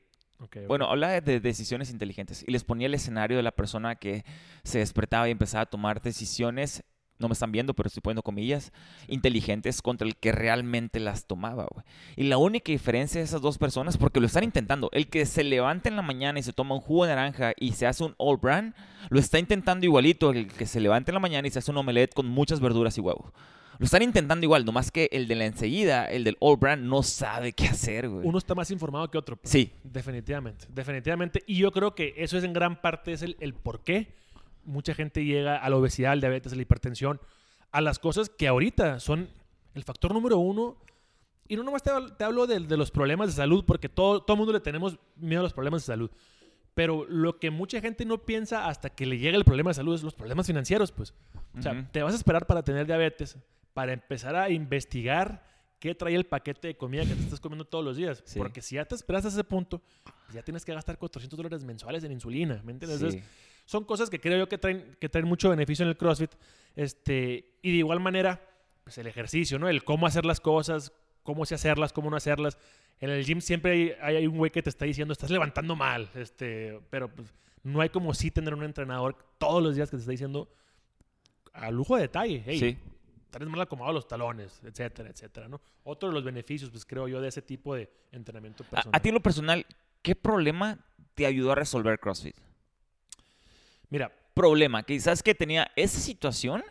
Bueno, 0.68 0.86
habla 0.89 1.22
de 1.22 1.39
decisiones 1.39 1.89
inteligentes 1.89 2.44
y 2.46 2.52
les 2.52 2.63
ponía 2.63 2.88
el 2.88 2.94
escenario 2.94 3.38
de 3.38 3.44
la 3.44 3.52
persona 3.52 3.96
que 3.96 4.26
se 4.63 4.80
despertaba 4.80 5.28
y 5.28 5.32
empezaba 5.32 5.62
a 5.62 5.65
tomar 5.65 6.02
decisiones, 6.02 6.84
no 7.18 7.30
me 7.30 7.34
están 7.34 7.52
viendo, 7.52 7.74
pero 7.74 7.88
estoy 7.88 8.02
poniendo 8.02 8.22
comillas, 8.22 8.74
inteligentes 9.08 9.82
contra 9.82 10.06
el 10.06 10.18
que 10.18 10.34
realmente 10.34 11.00
las 11.00 11.26
tomaba, 11.26 11.65
güey. 11.72 11.86
Y 12.18 12.24
la 12.24 12.38
única 12.38 12.72
diferencia 12.72 13.20
de 13.20 13.26
esas 13.26 13.41
dos 13.41 13.58
personas, 13.58 13.98
porque 13.98 14.20
lo 14.20 14.26
están 14.26 14.44
intentando, 14.44 14.89
el 14.91 15.08
que 15.08 15.26
se 15.26 15.44
levanta 15.44 15.88
en 15.88 15.96
la 15.96 16.02
mañana 16.02 16.38
y 16.38 16.44
se 16.44 16.54
toma 16.54 16.76
un 16.76 16.82
jugo 16.82 17.06
de 17.06 17.15
naranja 17.15 17.54
y 17.58 17.72
se 17.72 17.88
hace 17.88 18.04
un 18.04 18.15
all 18.18 18.38
brand, 18.38 18.76
lo 19.10 19.20
está 19.20 19.39
intentando 19.39 19.86
igualito 19.86 20.32
el 20.32 20.48
que 20.48 20.65
se 20.65 20.82
levanta 20.82 21.12
en 21.12 21.15
la 21.15 21.22
mañana 21.22 21.48
y 21.48 21.52
se 21.52 21.60
hace 21.60 21.72
un 21.72 21.78
omelette 21.78 22.13
con 22.13 22.28
muchas 22.28 22.60
verduras 22.60 22.98
y 22.98 23.02
huevo. 23.02 23.32
Lo 23.80 23.86
están 23.86 24.02
intentando 24.02 24.46
igual, 24.46 24.64
nomás 24.66 24.92
que 24.92 25.10
el 25.12 25.28
de 25.28 25.36
la 25.36 25.46
enseguida, 25.46 26.06
el 26.06 26.24
del 26.24 26.38
all 26.40 26.58
brand, 26.58 26.84
no 26.84 27.04
sabe 27.04 27.54
qué 27.54 27.68
hacer, 27.68 28.08
güey. 28.10 28.26
Uno 28.26 28.38
está 28.38 28.56
más 28.56 28.72
informado 28.72 29.10
que 29.12 29.18
otro. 29.18 29.38
Sí, 29.44 29.72
Definitivamente, 29.84 30.66
definitivamente. 30.70 31.44
Y 31.48 31.58
yo 31.58 31.72
creo 31.72 31.96
que 31.96 32.14
eso 32.18 32.38
es 32.38 32.44
en 32.44 32.54
gran 32.54 32.82
parte 32.82 33.12
es 33.14 33.22
el, 33.22 33.36
el 33.40 33.54
por 33.54 33.82
qué 33.84 34.14
mucha 34.64 34.94
gente 34.94 35.24
llega 35.26 35.58
a 35.58 35.70
la 35.70 35.76
obesidad, 35.78 36.12
al 36.14 36.22
diabetes, 36.22 36.54
a 36.54 36.56
la 36.56 36.62
hipertensión, 36.62 37.20
a 37.72 37.82
las 37.82 38.00
cosas 38.00 38.30
que 38.30 38.48
ahorita 38.48 39.00
son 39.00 39.30
el 39.74 39.84
factor 39.84 40.14
número 40.14 40.38
uno. 40.38 40.78
Y 41.48 41.56
no 41.58 41.64
nomás 41.64 41.84
te, 41.84 41.92
hablo- 41.92 42.16
te 42.16 42.24
hablo 42.24 42.48
de, 42.48 42.60
de 42.62 42.78
los 42.78 42.90
problemas 42.90 43.28
de 43.28 43.34
salud, 43.34 43.64
porque 43.68 43.88
todo, 43.90 44.24
todo 44.24 44.36
mundo 44.38 44.52
le 44.54 44.60
tenemos 44.62 44.98
miedo 45.16 45.42
a 45.42 45.44
los 45.44 45.54
problemas 45.54 45.84
de 45.84 45.86
salud. 45.88 46.10
Pero 46.74 47.06
lo 47.08 47.40
que 47.40 47.52
mucha 47.52 47.80
gente 47.82 48.04
no 48.04 48.18
piensa 48.26 48.68
hasta 48.68 48.90
que 48.90 49.06
le 49.06 49.18
llega 49.20 49.38
el 49.38 49.46
problema 49.46 49.70
de 49.70 49.76
salud 49.76 49.94
es 49.96 50.02
los 50.04 50.14
problemas 50.16 50.48
financieros, 50.48 50.92
pues. 50.92 51.14
O 51.58 51.62
sea, 51.62 51.88
te 51.92 52.02
vas 52.04 52.14
a 52.14 52.18
esperar 52.18 52.48
para 52.48 52.64
tener 52.64 52.86
diabetes, 52.86 53.38
para 53.76 53.94
empezar 53.94 54.36
a 54.36 54.50
investigar 54.50 55.44
qué 55.80 55.94
trae 55.94 56.16
el 56.16 56.26
paquete 56.26 56.70
de 56.70 56.78
comida 56.78 57.04
que 57.04 57.14
te 57.14 57.22
estás 57.22 57.40
comiendo 57.40 57.66
todos 57.66 57.86
los 57.86 57.98
días. 57.98 58.24
Sí. 58.26 58.40
Porque 58.40 58.62
si 58.64 58.76
ya 58.76 58.86
te 58.86 58.96
esperas 58.96 59.26
a 59.26 59.28
ese 59.28 59.44
punto, 59.44 59.84
pues 60.04 60.34
ya 60.34 60.42
tienes 60.42 60.66
que 60.66 60.74
gastar 60.74 60.98
400 60.98 61.38
dólares 61.38 61.64
mensuales 61.64 62.04
en 62.04 62.12
insulina, 62.14 62.62
¿me 62.66 62.72
entiendes? 62.72 63.00
sí. 63.00 63.06
Entonces, 63.06 63.30
son 63.66 63.84
cosas 63.84 64.10
que 64.10 64.20
creo 64.20 64.38
yo 64.38 64.48
que 64.50 64.58
traen, 64.58 64.96
que 65.00 65.10
traen 65.10 65.28
mucho 65.28 65.50
beneficio 65.50 65.84
en 65.84 65.90
el 65.90 65.98
CrossFit. 65.98 66.32
Este, 66.76 67.58
y 67.62 67.72
de 67.72 67.78
igual 67.78 68.00
manera, 68.00 68.42
pues 68.84 68.98
el 68.98 69.08
ejercicio, 69.08 69.60
¿no? 69.60 69.68
El 69.70 69.84
cómo 69.84 70.08
hacer 70.08 70.26
las 70.26 70.40
cosas, 70.40 70.92
cómo 71.24 71.46
se 71.46 71.56
hacerlas, 71.56 71.92
cómo 71.94 72.10
no 72.10 72.16
hacerlas. 72.18 72.58
En 73.00 73.10
el 73.10 73.26
gym 73.26 73.42
siempre 73.42 73.72
hay, 73.72 73.92
hay- 74.02 74.16
hay 74.18 74.28
un 74.28 74.38
güey 74.38 74.52
que 74.52 74.62
te 74.64 74.70
está 74.70 74.86
diciendo, 74.86 75.12
estás 75.12 75.30
levantando 75.32 75.76
mal, 75.76 76.10
este, 76.16 76.80
pero 76.90 77.10
pues, 77.14 77.34
no 77.64 77.82
hay 77.82 77.90
como 77.90 78.14
sí 78.14 78.32
tener 78.32 78.54
un 78.54 78.64
entrenador 78.64 79.18
todos 79.40 79.62
los 79.62 79.76
días 79.76 79.90
que 79.90 79.98
te 79.98 80.02
está 80.02 80.12
diciendo 80.12 80.48
a 81.54 81.72
lujo 81.72 81.96
de 81.96 82.04
detalle, 82.04 82.44
hey, 82.46 82.60
Sí. 82.60 82.78
Estás 83.38 83.50
mal 83.50 83.62
acomodado 83.62 83.93
los 83.93 84.08
talones, 84.08 84.62
etcétera, 84.63 85.10
etcétera, 85.10 85.48
¿no? 85.48 85.62
Otro 85.84 86.10
de 86.10 86.15
los 86.15 86.24
beneficios, 86.24 86.69
pues 86.71 86.86
creo 86.86 87.08
yo, 87.08 87.21
de 87.21 87.28
ese 87.30 87.41
tipo 87.41 87.76
de 87.76 87.89
entrenamiento 88.12 88.63
A, 88.63 88.69
personal. 88.69 88.95
a 88.95 89.00
ti 89.02 89.10
en 89.10 89.15
lo 89.15 89.21
personal, 89.21 89.65
¿qué 90.02 90.15
problema 90.15 90.80
te 91.13 91.26
ayudó 91.26 91.52
a 91.52 91.56
resolver 91.56 92.00
CrossFit? 92.00 92.36
Mira, 93.89 94.12
Problema, 94.36 94.84
quizás 94.84 95.24
que 95.24 95.34
tenía 95.34 95.71
esa 95.78 95.98
situación 96.02 96.62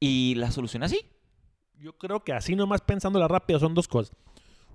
y 0.00 0.34
la 0.36 0.50
solución 0.50 0.82
así. 0.82 1.04
Yo 1.78 1.92
creo 1.98 2.24
que 2.24 2.32
así 2.32 2.56
nomás 2.56 2.80
pensándola 2.80 3.28
rápido 3.28 3.58
son 3.60 3.74
dos 3.74 3.86
cosas. 3.86 4.16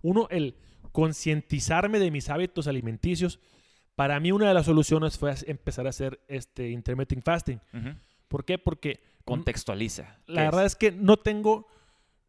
Uno, 0.04 0.28
el 0.30 0.54
concientizarme 0.92 1.98
de 1.98 2.12
mis 2.12 2.30
hábitos 2.30 2.68
alimenticios. 2.68 3.40
Para 3.96 4.20
mí 4.20 4.32
una 4.32 4.48
de 4.48 4.54
las 4.54 4.68
soluciones 4.68 5.18
fue 5.18 5.34
empezar 5.48 5.88
a 5.88 5.90
hacer 5.90 6.20
este 6.28 6.70
intermittent 6.70 7.24
fasting. 7.24 7.60
Ujú. 7.74 7.90
¿Por 8.28 8.46
qué? 8.46 8.60
Porque 8.60 9.02
Contextualiza. 9.26 10.18
la 10.28 10.42
¿Qué 10.42 10.46
verdad 10.46 10.66
es? 10.66 10.76
que 10.76 10.92
no 10.92 11.18
tengo, 11.18 11.68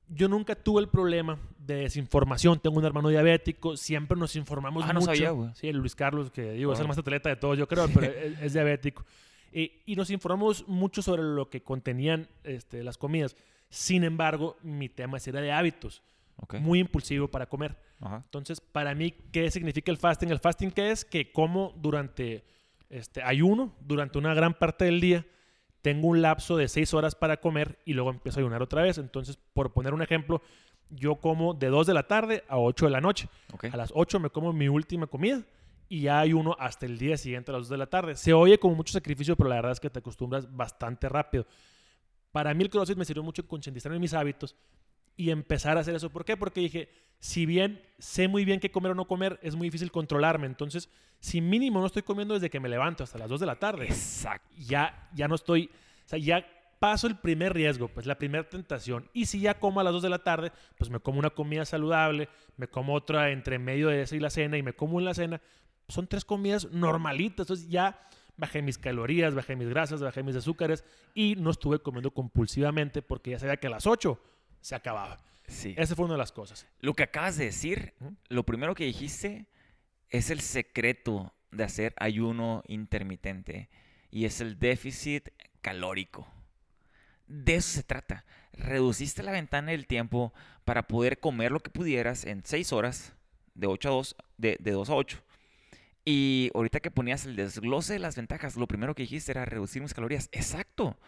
yo 0.09 0.29
nunca 0.29 0.55
tuve 0.55 0.81
el 0.83 0.89
problema 0.89 1.39
de 1.59 1.75
desinformación. 1.77 2.59
Tengo 2.61 2.79
un 2.79 2.85
hermano 2.85 3.09
diabético, 3.09 3.77
siempre 3.77 4.19
nos 4.19 4.35
informamos 4.37 4.85
Ah, 4.85 4.93
no 4.93 5.01
mucho. 5.01 5.07
sabía, 5.13 5.31
güey. 5.31 5.51
Sí, 5.55 5.69
el 5.69 5.77
Luis 5.77 5.95
Carlos, 5.95 6.31
que 6.31 6.53
digo, 6.53 6.73
es 6.73 6.81
el 6.81 6.89
más 6.89 6.99
atleta 6.99 7.29
de 7.29 7.37
todos, 7.37 7.59
yo 7.59 7.69
creo, 7.69 7.89
pero 7.93 8.07
es, 8.07 8.41
es 8.41 8.53
diabético. 8.55 9.05
Y, 9.53 9.73
y 9.87 9.97
nos 9.97 10.11
informamos 10.11 10.67
mucho 10.69 11.03
sobre 11.03 11.23
lo 11.23 11.49
que 11.51 11.63
contenían 11.63 12.29
este, 12.45 12.83
las 12.83 12.99
comidas. 12.99 13.37
Sin 13.69 14.05
embargo, 14.05 14.57
mi 14.63 14.89
tema 14.89 15.19
sí 15.19 15.31
era 15.31 15.41
de 15.41 15.53
hábitos, 15.53 16.03
muy 16.61 16.79
impulsivo 16.81 17.29
para 17.29 17.47
comer. 17.47 17.77
Ajá. 18.01 18.23
Entonces, 18.25 18.61
para 18.61 18.95
mí, 18.95 19.13
¿qué 19.33 19.51
significa 19.51 19.91
el 19.91 19.97
fasting? 19.99 20.29
El 20.31 20.39
fasting, 20.39 20.71
¿qué 20.71 20.91
es? 20.91 21.05
Que 21.05 21.33
como 21.33 21.73
durante 21.79 22.45
este, 22.91 23.23
ayuno, 23.23 23.75
durante 23.81 24.19
una 24.19 24.35
gran 24.35 24.55
parte 24.55 24.85
del 24.85 25.01
día, 25.01 25.27
tengo 25.87 26.09
un 26.09 26.21
lapso 26.21 26.57
de 26.57 26.67
seis 26.67 26.93
horas 26.95 27.15
para 27.15 27.37
comer 27.37 27.79
y 27.85 27.93
luego 27.93 28.11
empiezo 28.11 28.41
a 28.41 28.43
ayunar 28.43 28.61
otra 28.61 28.83
vez. 28.83 28.99
Entonces, 28.99 29.39
por 29.53 29.73
poner 29.73 29.95
un 29.95 30.03
ejemplo, 30.03 30.43
yo 30.91 31.15
como 31.15 31.55
de 31.55 31.69
2 31.69 31.87
de 31.87 31.95
la 31.95 32.09
tarde 32.09 32.43
a 32.49 32.59
8 32.59 32.87
de 32.87 32.91
la 32.91 33.01
noche. 33.01 33.29
A 33.71 33.77
las 33.77 33.93
8 33.95 34.19
me 34.19 34.31
como 34.31 34.53
mi 34.53 34.69
última 34.69 35.07
comida 35.07 35.45
y 35.89 36.01
ya 36.01 36.19
hay 36.19 36.33
uno 36.33 36.57
hasta 36.59 36.87
el 36.87 36.99
día 36.99 37.17
siguiente 37.17 37.53
a 37.53 37.55
las 37.55 37.69
2 37.69 37.69
de 37.69 37.77
la 37.77 37.87
tarde. 37.87 38.17
Se 38.17 38.33
oye 38.33 38.59
como 38.59 38.75
mucho 38.75 38.93
sacrificio, 38.93 39.37
pero 39.37 39.49
la 39.49 39.55
verdad 39.55 39.71
es 39.71 39.79
que 39.79 39.89
te 39.89 40.01
acostumbras 40.01 40.53
bastante 40.57 41.09
rápido. 41.09 41.47
Para 42.33 42.53
mí 42.53 42.65
el 42.65 42.71
CrossFit 42.71 42.99
me 42.99 43.05
sirvió 43.05 43.23
mucho 43.23 43.43
en 43.43 43.47
concientizarme 43.47 43.95
en 43.95 44.03
mis 44.03 44.13
hábitos 44.13 44.57
y 45.17 45.31
empezar 45.31 45.77
a 45.77 45.81
hacer 45.81 45.95
eso. 45.95 46.11
¿Por 46.11 46.25
qué? 46.25 46.37
Porque 46.37 46.61
dije, 46.61 46.89
si 47.19 47.47
bien 47.47 47.83
sé 47.99 48.29
muy 48.29 48.45
bien 48.45 48.61
qué 48.61 48.71
comer 48.71 48.93
o 48.93 48.95
no 48.95 49.07
comer, 49.07 49.39
es 49.43 49.57
muy 49.57 49.69
difícil 49.69 49.91
controlarme. 49.91 50.47
Entonces, 50.47 50.91
si 51.21 51.41
mínimo 51.41 51.81
no 51.81 51.87
estoy 51.87 52.03
comiendo 52.03 52.35
desde 52.35 52.51
que 52.51 52.61
me 52.61 52.69
levanto 52.69 53.03
hasta 53.05 53.19
las 53.19 53.29
2 53.29 53.41
de 53.41 53.47
la 53.47 53.59
tarde, 53.59 53.87
Exacto. 53.87 54.49
ya, 54.59 55.09
ya 55.15 55.29
no 55.29 55.35
estoy, 55.35 55.71
o 56.05 56.09
sea, 56.09 56.19
ya 56.19 56.47
paso 56.79 57.07
el 57.07 57.17
primer 57.17 57.55
riesgo, 57.55 57.89
pues 57.89 58.07
la 58.07 58.19
primera 58.19 58.49
tentación. 58.49 59.09
Y 59.15 59.27
si 59.27 59.41
ya 59.41 59.59
como 59.59 59.81
a 59.81 59.85
las 59.85 59.93
2 59.95 60.03
de 60.03 60.11
la 60.11 60.23
tarde, 60.23 60.53
pues 60.77 60.91
me 60.91 61.01
como 61.01 61.19
una 61.19 61.31
comida 61.31 61.65
saludable, 61.65 62.29
me 62.57 62.69
como 62.69 62.95
otra 62.95 63.31
entre 63.31 63.59
medio 63.59 63.89
de 63.89 64.03
esa 64.03 64.15
y 64.17 64.21
la 64.21 64.31
cena 64.31 64.59
y 64.59 64.63
me 64.63 64.75
como 64.75 64.99
en 64.99 65.07
la 65.07 65.15
cena. 65.15 65.41
Son 65.89 66.07
tres 66.07 66.25
comidas 66.25 66.71
normalitas, 66.73 67.45
entonces 67.45 67.69
ya 67.69 67.99
bajé 68.37 68.61
mis 68.61 68.77
calorías, 68.77 69.35
bajé 69.35 69.57
mis 69.57 69.69
grasas, 69.69 70.03
bajé 70.03 70.23
mis 70.23 70.37
azúcares 70.37 70.85
y 71.15 71.37
no 71.37 71.51
estuve 71.51 71.79
comiendo 71.79 72.11
compulsivamente 72.11 73.01
porque 73.01 73.31
ya 73.31 73.39
sabía 73.39 73.57
que 73.57 73.69
a 73.69 73.71
las 73.71 73.87
8 73.87 74.21
se 74.67 74.75
acababa. 74.75 75.21
Sí. 75.47 75.77
Esa 75.79 75.95
fue 75.95 76.07
una 76.07 76.15
de 76.15 76.19
las 76.19 76.33
cosas. 76.33 76.67
Lo 76.81 76.95
que 76.95 77.05
acabas 77.05 77.37
de 77.37 77.45
decir, 77.45 77.95
lo 78.29 78.43
primero 78.43 78.75
que 78.75 78.85
dijiste 78.85 79.47
es 80.11 80.31
el 80.31 80.41
secreto 80.41 81.33
de 81.53 81.63
hacer 81.63 81.95
ayuno 81.99 82.65
intermitente 82.67 83.69
y 84.11 84.25
es 84.25 84.41
el 84.41 84.59
déficit 84.59 85.29
calórico. 85.61 86.27
De 87.29 87.55
eso 87.55 87.69
se 87.75 87.85
trata. 87.85 88.25
Reduciste 88.55 89.23
la 89.23 89.31
ventana 89.31 89.71
del 89.71 89.87
tiempo 89.87 90.35
para 90.65 90.89
poder 90.89 91.21
comer 91.21 91.53
lo 91.53 91.61
que 91.61 91.71
pudieras 91.71 92.25
en 92.25 92.43
6 92.45 92.73
horas, 92.73 93.15
de 93.55 93.69
8 93.69 93.89
a 93.89 93.93
2, 93.93 94.17
de, 94.37 94.57
de 94.59 94.73
2 94.73 94.91
a 94.91 94.95
8. 94.97 95.23
Y 96.05 96.51
ahorita 96.57 96.81
que 96.81 96.91
ponías 96.91 97.25
el 97.25 97.37
desglose 97.37 97.93
de 97.93 97.99
las 98.01 98.17
ventajas, 98.17 98.57
lo 98.57 98.67
primero 98.67 98.97
que 98.97 99.05
dijiste 99.05 99.31
era 99.31 99.45
reducir 99.45 99.81
mis 99.81 99.95
calorías. 99.95 100.29
Exacto. 100.33 100.99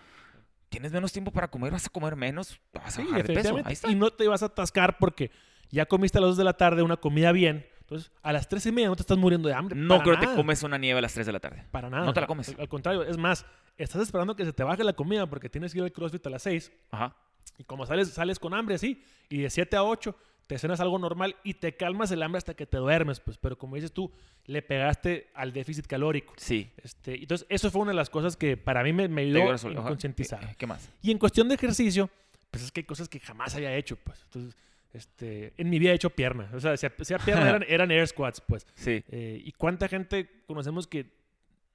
Tienes 0.68 0.92
menos 0.92 1.12
tiempo 1.12 1.30
para 1.30 1.48
comer, 1.48 1.72
vas 1.72 1.86
a 1.86 1.90
comer 1.90 2.14
menos, 2.16 2.60
vas 2.74 2.86
a 2.86 2.90
Sí, 2.90 3.02
bajar 3.02 3.16
de 3.18 3.22
peso. 3.22 3.28
definitivamente. 3.32 3.68
Ahí 3.68 3.72
está. 3.74 3.90
Y 3.90 3.94
no 3.94 4.10
te 4.10 4.28
vas 4.28 4.42
a 4.42 4.46
atascar 4.46 4.98
porque 4.98 5.30
ya 5.70 5.86
comiste 5.86 6.18
a 6.18 6.20
las 6.20 6.30
2 6.30 6.36
de 6.38 6.44
la 6.44 6.52
tarde 6.56 6.82
una 6.82 6.96
comida 6.96 7.32
bien. 7.32 7.66
Entonces, 7.80 8.12
a 8.22 8.32
las 8.34 8.48
3 8.48 8.66
y 8.66 8.72
media 8.72 8.88
no 8.88 8.96
te 8.96 9.02
estás 9.02 9.16
muriendo 9.16 9.48
de 9.48 9.54
hambre. 9.54 9.74
No 9.74 10.02
creo 10.02 10.20
que 10.20 10.26
te 10.26 10.34
comes 10.34 10.62
una 10.62 10.76
nieve 10.76 10.98
a 10.98 11.02
las 11.02 11.14
3 11.14 11.24
de 11.24 11.32
la 11.32 11.40
tarde. 11.40 11.64
Para 11.70 11.88
nada. 11.88 12.04
No 12.04 12.12
te 12.12 12.20
la 12.20 12.26
comes. 12.26 12.50
Al, 12.50 12.60
al 12.60 12.68
contrario, 12.68 13.02
es 13.02 13.16
más, 13.16 13.46
estás 13.78 14.02
esperando 14.02 14.36
que 14.36 14.44
se 14.44 14.52
te 14.52 14.62
baje 14.62 14.84
la 14.84 14.92
comida 14.92 15.26
porque 15.26 15.48
tienes 15.48 15.72
que 15.72 15.78
ir 15.78 15.84
al 15.84 15.92
CrossFit 15.92 16.26
a 16.26 16.30
las 16.30 16.42
6 16.42 16.70
Ajá. 16.90 17.16
y 17.56 17.64
como 17.64 17.86
sales, 17.86 18.08
sales 18.10 18.38
con 18.38 18.52
hambre 18.52 18.74
así 18.74 19.02
y 19.30 19.38
de 19.40 19.48
7 19.48 19.74
a 19.76 19.84
8 19.84 20.14
te 20.48 20.58
cenas 20.58 20.80
algo 20.80 20.98
normal 20.98 21.36
y 21.44 21.54
te 21.54 21.76
calmas 21.76 22.10
el 22.10 22.22
hambre 22.22 22.38
hasta 22.38 22.54
que 22.54 22.64
te 22.64 22.78
duermes, 22.78 23.20
pues, 23.20 23.36
pero 23.36 23.58
como 23.58 23.76
dices 23.76 23.92
tú, 23.92 24.10
le 24.46 24.62
pegaste 24.62 25.30
al 25.34 25.52
déficit 25.52 25.86
calórico. 25.86 26.32
Sí. 26.38 26.72
Este, 26.82 27.20
entonces, 27.20 27.46
eso 27.50 27.70
fue 27.70 27.82
una 27.82 27.90
de 27.90 27.96
las 27.96 28.08
cosas 28.08 28.34
que 28.34 28.56
para 28.56 28.82
mí 28.82 28.94
me, 28.94 29.08
me 29.08 29.22
ayudó 29.22 29.42
a 29.42 29.48
a 29.48 29.52
resolver. 29.52 29.78
Ajá. 29.78 29.88
concientizar. 29.88 30.56
¿Qué, 30.56 30.66
más? 30.66 30.90
Y 31.02 31.10
en 31.10 31.18
cuestión 31.18 31.48
de 31.48 31.54
ejercicio, 31.54 32.08
pues 32.50 32.64
es 32.64 32.72
que 32.72 32.80
hay 32.80 32.84
cosas 32.84 33.10
que 33.10 33.20
jamás 33.20 33.54
había 33.56 33.76
hecho, 33.76 33.96
pues. 33.96 34.22
Entonces, 34.22 34.56
este, 34.94 35.52
en 35.58 35.68
mi 35.68 35.78
vida 35.78 35.90
he 35.90 35.94
hecho 35.94 36.08
pierna. 36.08 36.50
O 36.54 36.60
sea, 36.60 36.78
si 36.78 36.88
sea 37.02 37.18
pierna 37.18 37.50
eran, 37.50 37.64
eran 37.68 37.90
air 37.90 38.08
squats, 38.08 38.40
pues. 38.40 38.66
Sí. 38.74 39.04
Eh, 39.10 39.42
¿Y 39.44 39.52
cuánta 39.52 39.86
gente 39.86 40.44
conocemos 40.46 40.86
que 40.86 41.12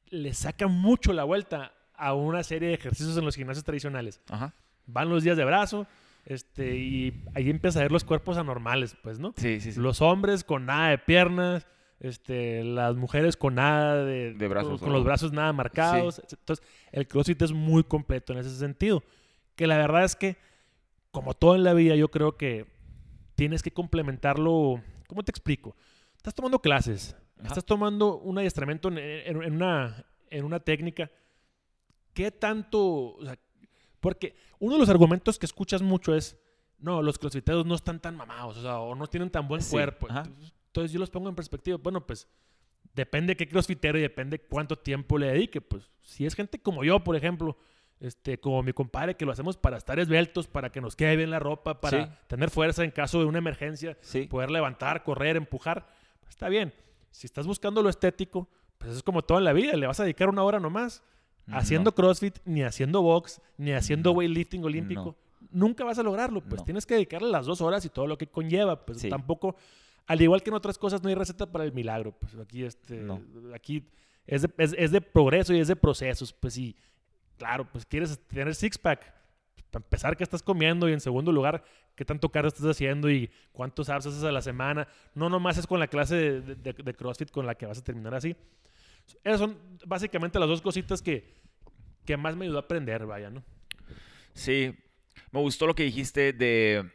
le 0.10 0.34
saca 0.34 0.66
mucho 0.66 1.14
la 1.14 1.26
vuelta 1.26 1.74
a 1.94 2.16
una 2.16 2.42
serie 2.42 2.70
de 2.70 2.74
ejercicios 2.74 3.16
en 3.18 3.26
los 3.26 3.36
gimnasios 3.36 3.64
tradicionales? 3.64 4.20
Ajá. 4.30 4.52
Van 4.88 5.10
los 5.10 5.24
días 5.24 5.38
de 5.38 5.46
brazo 5.46 5.86
este, 6.26 6.76
y 6.78 7.24
ahí 7.36 7.50
empieza 7.50 7.80
a 7.80 7.84
ver 7.84 7.92
los 7.92 8.04
cuerpos 8.04 8.38
anormales, 8.38 8.96
pues, 9.04 9.20
¿no? 9.20 9.34
Sí, 9.38 9.60
sí, 9.60 9.72
sí. 9.74 9.80
Los 9.80 10.02
hombres 10.02 10.44
con 10.44 10.66
nada 10.66 10.90
de 10.90 10.98
piernas, 10.98 11.68
este, 12.00 12.64
las 12.64 12.96
mujeres 12.96 13.38
con 13.38 13.56
nada 13.56 14.04
de, 14.04 14.34
De 14.34 14.48
brazos, 14.48 14.82
con, 14.82 14.92
los 14.94 15.04
brazos 15.04 15.32
nada 15.32 15.52
marcados. 15.54 16.22
Entonces, 16.32 16.66
el 16.92 17.08
CrossFit 17.08 17.42
es 17.42 17.52
muy 17.52 17.84
completo 17.84 18.34
en 18.34 18.40
ese 18.40 18.56
sentido. 18.56 19.04
Que 19.56 19.68
la 19.68 19.78
verdad 19.78 20.04
es 20.04 20.16
que, 20.16 20.38
como 21.12 21.34
todo 21.34 21.56
en 21.56 21.64
la 21.64 21.74
vida, 21.74 21.96
yo 21.96 22.10
creo 22.10 22.38
que 22.38 22.66
tienes 23.36 23.62
que 23.64 23.72
complementarlo. 23.72 24.82
¿Cómo 25.08 25.24
te 25.24 25.32
explico? 25.32 25.76
Estás 26.18 26.34
tomando 26.36 26.60
clases, 26.60 27.16
Ajá. 27.38 27.48
estás 27.50 27.66
tomando 27.66 28.18
un 28.18 28.38
adiestramiento 28.38 28.88
en, 28.88 28.98
en- 28.98 29.44
en 29.44 29.54
una, 29.56 30.06
en 30.30 30.46
una 30.46 30.60
técnica. 30.60 31.12
¿Qué 32.14 32.32
tanto? 32.32 33.16
o 33.16 33.24
sea, 33.24 33.38
porque 34.04 34.36
uno 34.60 34.74
de 34.76 34.80
los 34.82 34.90
argumentos 34.90 35.40
que 35.40 35.46
escuchas 35.48 35.82
mucho 35.82 36.14
es, 36.14 36.38
no, 36.78 37.02
los 37.02 37.18
crossfiteros 37.18 37.66
no 37.66 37.74
están 37.76 38.00
tan 38.02 38.16
mamados, 38.16 38.58
o 38.58 38.62
sea, 38.62 38.78
o 38.80 38.94
no 38.94 39.08
tienen 39.08 39.30
tan 39.32 39.48
buen 39.48 39.62
Sí, 39.62 39.72
cuerpo. 39.72 40.08
ajá. 40.10 40.24
Entonces 40.68 40.92
yo 40.92 41.00
los 41.00 41.10
pongo 41.10 41.30
en 41.30 41.36
perspectiva. 41.36 41.78
Bueno, 41.82 42.06
pues 42.06 42.28
Depende 42.96 43.36
qué 43.36 43.48
crossfitero 43.48 43.98
y 43.98 44.02
depende 44.02 44.38
cuánto 44.40 44.78
tiempo 44.78 45.18
le 45.18 45.26
dedique. 45.28 45.62
Pues 45.62 45.90
si 46.04 46.28
es 46.28 46.36
gente 46.36 46.60
como 46.62 46.84
yo, 46.84 47.04
por 47.04 47.16
ejemplo, 47.16 47.58
este, 48.00 48.40
como 48.40 48.62
mi 48.62 48.72
compadre, 48.72 49.16
que 49.16 49.26
lo 49.26 49.32
hacemos 49.32 49.58
para 49.58 49.78
estar 49.78 49.98
esbeltos, 50.00 50.46
para 50.48 50.72
que 50.72 50.80
nos 50.80 50.96
quede 50.96 51.16
bien 51.16 51.32
la 51.32 51.40
ropa, 51.40 51.82
para 51.82 52.06
Sí. 52.06 52.12
tener 52.28 52.52
fuerza 52.52 52.84
en 52.84 52.92
caso 52.92 53.18
de 53.18 53.26
una 53.26 53.40
emergencia, 53.40 53.98
Sí. 54.02 54.28
poder 54.28 54.52
levantar, 54.52 55.04
correr, 55.04 55.38
empujar, 55.38 55.88
pues 56.20 56.30
está 56.32 56.50
bien. 56.50 56.72
Si 57.10 57.26
estás 57.26 57.48
buscando 57.48 57.82
lo 57.82 57.90
estético, 57.90 58.48
pues 58.78 58.92
es 58.96 59.02
como 59.02 59.24
todo 59.24 59.40
en 59.40 59.46
la 59.46 59.54
vida, 59.54 59.74
le 59.76 59.88
vas 59.88 60.00
a 60.00 60.04
dedicar 60.04 60.30
una 60.30 60.44
hora 60.44 60.60
nomás. 60.60 61.02
Haciendo 61.52 61.90
No. 61.92 61.96
CrossFit, 61.96 62.38
ni 62.46 62.64
haciendo 62.64 63.02
box, 63.02 63.42
ni 63.58 63.72
haciendo 63.74 64.12
weightlifting 64.14 64.64
olímpico, 64.64 65.16
nunca 65.52 65.84
vas 65.84 66.00
a 66.00 66.04
lograrlo. 66.04 66.42
Pues 66.42 66.64
tienes 66.64 66.86
que 66.86 66.94
dedicarle 66.96 67.30
las 67.30 67.46
dos 67.46 67.60
horas 67.62 67.84
y 67.86 67.90
todo 67.90 68.08
lo 68.08 68.18
que 68.18 68.28
conlleva. 68.28 68.86
Pues 68.86 69.00
Sí. 69.02 69.10
tampoco, 69.10 69.56
al 70.08 70.22
igual 70.22 70.42
que 70.42 70.50
en 70.52 70.56
otras 70.56 70.78
cosas, 70.78 71.04
no 71.04 71.10
hay 71.10 71.16
receta 71.16 71.46
para 71.52 71.66
el 71.66 71.74
milagro. 71.74 72.14
Pues 72.14 72.36
aquí, 72.38 72.64
este, 72.64 73.06
aquí 73.54 73.84
es 74.26 74.44
de, 74.44 74.50
es- 74.58 74.76
es 74.78 74.92
de 74.92 75.02
progreso 75.02 75.54
y 75.54 75.60
es 75.60 75.68
de 75.68 75.76
procesos. 75.76 76.32
Pues 76.32 76.54
sí, 76.54 76.76
claro, 77.38 77.68
pues 77.72 77.86
quieres 77.86 78.18
tener 78.28 78.56
six-pack. 78.56 79.14
Para 79.70 79.84
empezar, 79.84 80.16
¿qué 80.16 80.24
estás 80.24 80.44
comiendo? 80.44 80.88
Y 80.88 80.94
en 80.94 81.00
segundo 81.02 81.32
lugar, 81.32 81.64
¿qué 81.96 82.06
tanto 82.06 82.30
cardio 82.30 82.50
estás 82.50 82.66
haciendo? 82.68 83.10
Y 83.10 83.30
cuántos 83.52 83.90
abs 83.90 84.06
haces 84.06 84.24
a 84.24 84.32
la 84.32 84.42
semana. 84.42 84.88
No 85.16 85.30
nomás 85.30 85.58
es 85.58 85.66
con 85.68 85.80
la 85.80 85.88
clase 85.88 86.16
de, 86.42 86.56
de- 86.56 86.74
de 86.74 86.94
CrossFit 86.94 87.32
con 87.32 87.46
la 87.48 87.56
que 87.56 87.66
vas 87.66 87.80
a 87.80 87.84
terminar 87.84 88.14
así. 88.14 88.36
Esas 89.24 89.40
son 89.40 89.58
básicamente 89.86 90.40
las 90.40 90.50
dos 90.50 90.62
cositas 90.62 91.02
que, 91.02 91.34
que 92.06 92.18
más 92.18 92.36
me 92.36 92.46
ayudó 92.46 92.58
a 92.58 92.62
aprender, 92.62 93.06
vaya, 93.06 93.30
¿no? 93.30 93.44
Sí, 94.34 94.76
me 95.32 95.40
gustó 95.40 95.68
lo 95.68 95.76
que 95.76 95.84
dijiste 95.84 96.34
de 96.34 96.90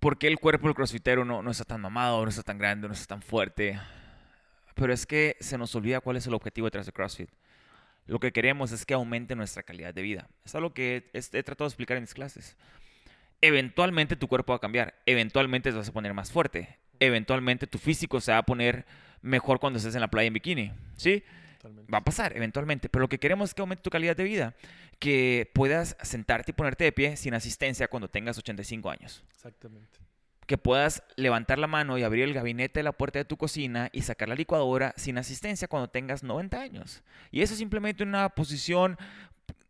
por 0.00 0.18
qué 0.18 0.26
el 0.26 0.38
cuerpo 0.38 0.66
del 0.66 0.74
crossfitero 0.74 1.24
no, 1.24 1.42
no 1.42 1.50
está 1.50 1.64
tan 1.64 1.80
mamado, 1.80 2.22
no 2.22 2.28
está 2.28 2.42
tan 2.42 2.58
grande, 2.58 2.88
no 2.88 2.94
está 2.94 3.14
tan 3.14 3.22
fuerte. 3.22 3.78
Pero 4.74 4.92
es 4.92 5.06
que 5.06 5.36
se 5.40 5.58
nos 5.58 5.74
olvida 5.74 6.00
cuál 6.00 6.16
es 6.16 6.26
el 6.26 6.34
objetivo 6.34 6.66
detrás 6.66 6.86
de 6.86 6.92
CrossFit. 6.92 7.30
Lo 8.06 8.18
que 8.18 8.32
queremos 8.32 8.72
es 8.72 8.84
que 8.84 8.94
aumente 8.94 9.36
nuestra 9.36 9.62
calidad 9.62 9.94
de 9.94 10.02
vida. 10.02 10.28
Es 10.44 10.54
algo 10.54 10.74
que 10.74 11.08
he, 11.12 11.18
he 11.18 11.42
tratado 11.42 11.68
de 11.68 11.72
explicar 11.72 11.96
en 11.96 12.02
mis 12.02 12.14
clases. 12.14 12.56
Eventualmente 13.40 14.16
tu 14.16 14.26
cuerpo 14.26 14.52
va 14.52 14.56
a 14.56 14.60
cambiar. 14.60 14.94
Eventualmente 15.06 15.70
te 15.70 15.76
vas 15.76 15.88
a 15.88 15.92
poner 15.92 16.14
más 16.14 16.32
fuerte. 16.32 16.78
Eventualmente 16.98 17.66
tu 17.66 17.78
físico 17.78 18.20
se 18.20 18.32
va 18.32 18.38
a 18.38 18.42
poner 18.44 18.84
mejor 19.22 19.58
cuando 19.60 19.78
estés 19.78 19.94
en 19.94 20.00
la 20.02 20.08
playa 20.08 20.26
en 20.28 20.34
bikini. 20.34 20.72
¿Sí? 20.96 21.22
Totalmente. 21.58 21.90
Va 21.92 21.98
a 21.98 22.04
pasar 22.04 22.36
eventualmente, 22.36 22.88
pero 22.88 23.02
lo 23.02 23.08
que 23.08 23.18
queremos 23.18 23.50
es 23.50 23.54
que 23.54 23.62
aumente 23.62 23.82
tu 23.82 23.90
calidad 23.90 24.16
de 24.16 24.24
vida, 24.24 24.54
que 24.98 25.50
puedas 25.54 25.96
sentarte 26.02 26.50
y 26.50 26.54
ponerte 26.54 26.84
de 26.84 26.92
pie 26.92 27.16
sin 27.16 27.34
asistencia 27.34 27.88
cuando 27.88 28.08
tengas 28.08 28.36
85 28.38 28.90
años, 28.90 29.24
Exactamente. 29.32 29.98
que 30.46 30.58
puedas 30.58 31.02
levantar 31.16 31.58
la 31.60 31.68
mano 31.68 31.98
y 31.98 32.02
abrir 32.02 32.24
el 32.24 32.34
gabinete 32.34 32.80
de 32.80 32.84
la 32.84 32.92
puerta 32.92 33.20
de 33.20 33.24
tu 33.24 33.36
cocina 33.36 33.88
y 33.92 34.02
sacar 34.02 34.28
la 34.28 34.34
licuadora 34.34 34.92
sin 34.96 35.18
asistencia 35.18 35.68
cuando 35.68 35.88
tengas 35.88 36.22
90 36.24 36.60
años. 36.60 37.02
Y 37.30 37.42
eso 37.42 37.54
simplemente 37.54 38.02
una 38.02 38.28
posición 38.30 38.96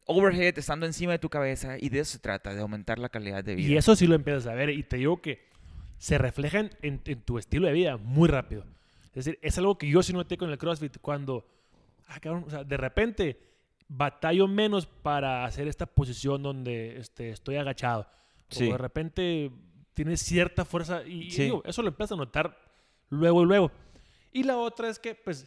overhead 0.07 0.59
estando 0.59 0.87
encima 0.87 1.13
de 1.13 1.19
tu 1.19 1.29
cabeza 1.29 1.77
y 1.79 1.89
de 1.91 2.01
eso 2.01 2.13
se 2.13 2.19
trata, 2.19 2.55
de 2.55 2.61
aumentar 2.61 2.99
la 2.99 3.09
calidad 3.09 3.45
de 3.45 3.55
vida. 3.55 3.69
Y 3.69 3.77
eso 3.77 3.95
sí 3.97 4.07
lo 4.07 4.15
empiezas 4.15 4.47
a 4.47 4.55
ver. 4.55 4.71
Y 4.71 4.83
te 4.83 4.97
digo 4.97 5.21
que 5.21 5.47
se 5.99 6.19
refleja 6.19 6.59
en, 6.61 6.71
en- 6.83 7.01
en 7.05 7.21
tu 7.21 7.39
estilo 7.39 7.67
de 7.67 7.73
vida 7.75 7.97
muy 7.99 8.29
rápido. 8.29 8.65
Es 9.15 9.25
decir, 9.25 9.39
es 9.43 9.59
algo 9.59 9.77
que 9.77 9.89
yo 9.89 10.03
sí 10.03 10.13
noté 10.13 10.37
con 10.39 10.51
el 10.51 10.59
CrossFit. 10.59 10.99
Cuando, 11.01 11.47
ah, 12.09 12.19
cabrón, 12.21 12.45
o 12.47 12.51
sea, 12.51 12.65
de 12.65 12.77
repente 12.77 13.41
batallo 13.89 14.49
menos 14.49 14.87
para 14.87 15.45
hacer 15.45 15.69
esta 15.69 15.85
posición 15.87 16.43
donde 16.43 16.97
este, 16.99 17.31
estoy 17.31 17.57
agachado. 17.57 18.07
Sí. 18.49 18.69
O 18.69 18.73
de 18.73 18.79
repente 18.79 19.51
tienes 19.95 20.21
cierta 20.23 20.65
fuerza. 20.65 21.03
Y, 21.07 21.25
y 21.25 21.31
Sí. 21.31 21.43
digo, 21.45 21.63
eso 21.67 21.83
lo 21.83 21.89
empiezas 21.89 22.13
a 22.13 22.17
notar 22.17 22.57
luego 23.11 23.43
y 23.43 23.47
luego. 23.47 23.71
Y 24.33 24.45
la 24.45 24.57
otra 24.57 24.89
es 24.89 24.99
que, 24.99 25.15
pues, 25.15 25.47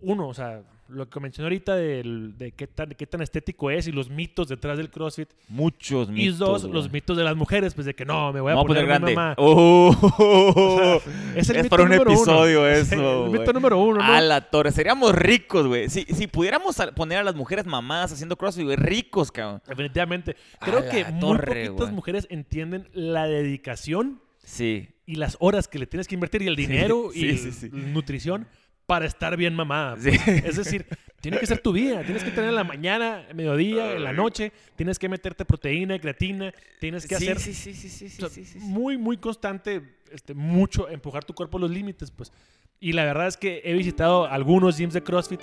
uno, 0.00 0.28
o 0.28 0.34
sea, 0.34 0.64
lo 0.88 1.08
que 1.08 1.18
mencioné 1.20 1.46
ahorita 1.46 1.74
del- 1.74 2.38
de 2.38 2.52
qué 2.52 2.66
tan, 2.66 2.90
qué 2.90 3.06
tan 3.06 3.20
estético 3.22 3.70
es 3.70 3.86
y 3.88 3.92
los 3.92 4.08
mitos 4.10 4.48
detrás 4.48 4.76
del 4.78 4.90
CrossFit. 4.90 5.28
Muchos 5.48 6.08
Y 6.08 6.12
mitos. 6.12 6.38
dos, 6.38 6.62
güey. 6.62 6.74
los 6.74 6.92
mitos 6.92 7.16
de 7.16 7.24
las 7.24 7.34
mujeres, 7.36 7.74
pues 7.74 7.86
de 7.86 7.94
que 7.94 8.04
no, 8.04 8.32
me 8.32 8.40
voy 8.40 8.52
a 8.52 8.56
poner, 8.56 8.86
grande. 8.86 9.14
mamá. 9.14 9.34
Oh. 9.38 11.00
Es, 11.34 11.48
el 11.50 11.56
Es 11.56 11.62
mito 11.64 11.68
para 11.76 11.82
un 11.84 11.92
uno. 11.92 12.02
episodio 12.02 12.66
Es 12.68 12.92
eso, 12.92 13.26
El 13.26 13.32
mito 13.38 13.52
número 13.52 13.78
uno, 13.78 13.98
¿no? 13.98 14.04
A 14.12 14.20
la 14.20 14.40
torre. 14.50 14.70
Seríamos 14.72 15.14
ricos, 15.14 15.66
güey. 15.66 15.88
Si, 15.88 16.04
si 16.04 16.26
pudiéramos 16.26 16.76
poner 16.94 17.18
a 17.18 17.24
las 17.24 17.34
mujeres 17.34 17.66
mamadas 17.66 18.12
haciendo 18.12 18.36
crossfit, 18.36 18.64
güey, 18.64 18.76
ricos, 18.76 19.30
cabrón. 19.32 19.62
Definitivamente. 19.66 20.36
Creo 20.60 20.88
que 20.88 21.04
muy 21.06 21.20
torre, 21.20 21.66
poquitas 21.66 21.86
güey. 21.86 21.92
mujeres 21.94 22.26
entienden 22.30 22.88
la 22.92 23.26
dedicación 23.26 24.20
Sí. 24.44 24.88
y 25.06 25.16
las 25.16 25.36
horas 25.40 25.66
que 25.68 25.78
le 25.78 25.86
tienes 25.86 26.06
que 26.06 26.14
invertir 26.14 26.42
y 26.42 26.46
el 26.46 26.56
dinero 26.56 27.10
sí, 27.12 27.26
y 27.26 27.36
sí, 27.38 27.68
nutrición 27.72 28.46
para 28.86 29.06
estar 29.06 29.36
bien 29.36 29.54
mamada. 29.54 29.96
Sí. 29.98 30.10
Es 30.26 30.56
decir, 30.56 30.86
tiene 31.20 31.38
que 31.38 31.46
ser 31.46 31.58
tu 31.58 31.72
vida. 31.72 32.02
Tienes 32.02 32.22
que 32.22 32.30
tener 32.30 32.50
en 32.50 32.54
la 32.54 32.64
mañana, 32.64 33.26
mediodía, 33.34 33.94
en 33.94 34.04
la 34.04 34.12
noche. 34.12 34.52
Tienes 34.76 34.98
que 34.98 35.08
meterte 35.08 35.44
proteína, 35.44 35.98
creatina. 35.98 36.52
Tienes 36.78 37.06
que 37.06 37.16
sí, 37.16 37.24
hacer 37.24 37.40
sí, 37.40 37.52
sí, 37.52 37.74
sí, 37.74 37.88
sí, 37.88 38.08
sí, 38.08 38.16
O 38.16 38.20
sea, 38.20 38.28
sí, 38.28 38.44
sí, 38.44 38.60
sí. 38.60 38.66
muy, 38.66 38.96
muy 38.96 39.16
constante, 39.16 39.82
este, 40.12 40.34
mucho 40.34 40.88
empujar 40.88 41.24
tu 41.24 41.34
cuerpo 41.34 41.58
a 41.58 41.62
los 41.62 41.70
límites, 41.70 42.10
pues. 42.10 42.32
Y 42.78 42.92
la 42.92 43.04
verdad 43.04 43.26
es 43.26 43.36
que 43.36 43.62
he 43.64 43.72
visitado 43.72 44.26
algunos 44.26 44.76
gyms 44.76 44.94
de 44.94 45.02
CrossFit 45.02 45.40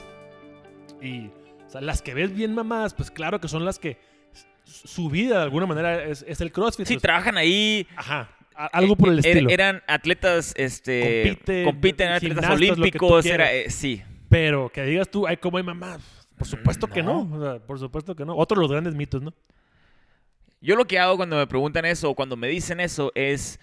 y 1.02 1.28
o 1.66 1.70
sea, 1.70 1.82
las 1.82 2.02
que 2.02 2.14
ves 2.14 2.34
bien 2.34 2.54
mamadas, 2.54 2.94
pues 2.94 3.10
claro 3.10 3.42
que 3.42 3.48
son 3.48 3.66
las 3.66 3.80
que 3.80 3.98
su 4.64 5.10
vida 5.10 5.38
de 5.38 5.44
alguna 5.44 5.66
manera 5.66 6.04
es, 6.04 6.24
es 6.28 6.40
el 6.40 6.52
CrossFit. 6.52 6.86
Sí, 6.86 6.94
pues. 6.94 7.02
trabajan 7.02 7.38
ahí. 7.38 7.88
Ajá, 7.96 8.30
algo 8.56 8.96
por 8.96 9.10
el 9.10 9.20
Er- 9.20 9.26
estilo. 9.28 9.50
Eran 9.50 9.82
atletas, 9.88 10.54
este, 10.58 11.24
Compiten, 11.24 11.66
compiten, 11.66 12.08
eran 12.08 12.18
atletas 12.18 12.50
olímpicos, 12.52 13.26
era, 13.26 13.52
eh, 13.54 13.70
sí. 13.70 14.02
Pero 14.30 14.70
que 14.70 14.84
digas 14.84 15.10
tú, 15.10 15.28
ay, 15.28 15.38
¿cómo 15.38 15.58
hay 15.58 15.64
mamás? 15.64 16.02
Por 16.38 16.48
supuesto 16.48 16.88
que 16.88 17.04
no. 17.04 17.24
No. 17.26 17.36
O 17.38 17.42
sea, 17.42 17.60
por 17.66 17.80
supuesto 17.80 18.16
que 18.16 18.26
no. 18.26 18.36
Otro 18.36 18.56
de 18.58 18.62
los 18.62 18.72
grandes 18.72 18.96
mitos, 18.96 19.22
¿no? 19.22 19.34
Yo 20.62 20.76
lo 20.76 20.86
que 20.86 20.98
hago 20.98 21.18
cuando 21.18 21.36
me 21.38 21.46
preguntan 21.48 21.86
eso 21.86 22.10
o 22.10 22.16
cuando 22.16 22.36
me 22.38 22.48
dicen 22.48 22.80
eso 22.80 23.12
es 23.16 23.60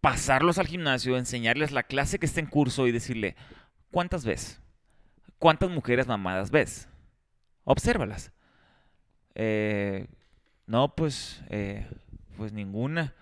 pasarlos 0.00 0.58
al 0.58 0.66
gimnasio, 0.66 1.16
enseñarles 1.16 1.72
la 1.72 1.82
clase 1.82 2.18
que 2.18 2.26
está 2.26 2.40
en 2.40 2.46
curso 2.46 2.86
y 2.86 2.92
decirle, 2.92 3.36
¿cuántas 3.90 4.24
ves? 4.24 4.60
¿Cuántas 5.38 5.70
mujeres 5.70 6.06
mamadas 6.06 6.50
ves? 6.50 6.88
Obsérvalas. 7.64 8.32
Eh, 9.34 10.06
no, 10.66 10.94
pues, 10.94 11.42
eh, 11.50 11.86
pues 12.36 12.52
ninguna. 12.52 13.14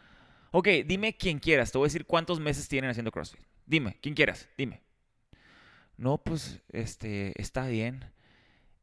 Ok, 0.51 0.69
dime 0.87 1.17
quién 1.17 1.39
quieras. 1.39 1.73
Te 1.73 1.79
voy 1.79 1.87
a 1.87 1.89
decir 1.89 2.07
cuántos 2.07 2.41
meses 2.41 2.69
tienen 2.69 2.91
haciendo 2.91 3.11
CrossFit. 3.11 3.41
Dime, 3.67 3.99
quién 4.01 4.15
quieras, 4.15 4.49
dime. 4.57 4.83
No, 5.97 6.19
pues, 6.19 6.61
este, 6.73 7.41
está 7.41 7.67
bien. 7.67 8.05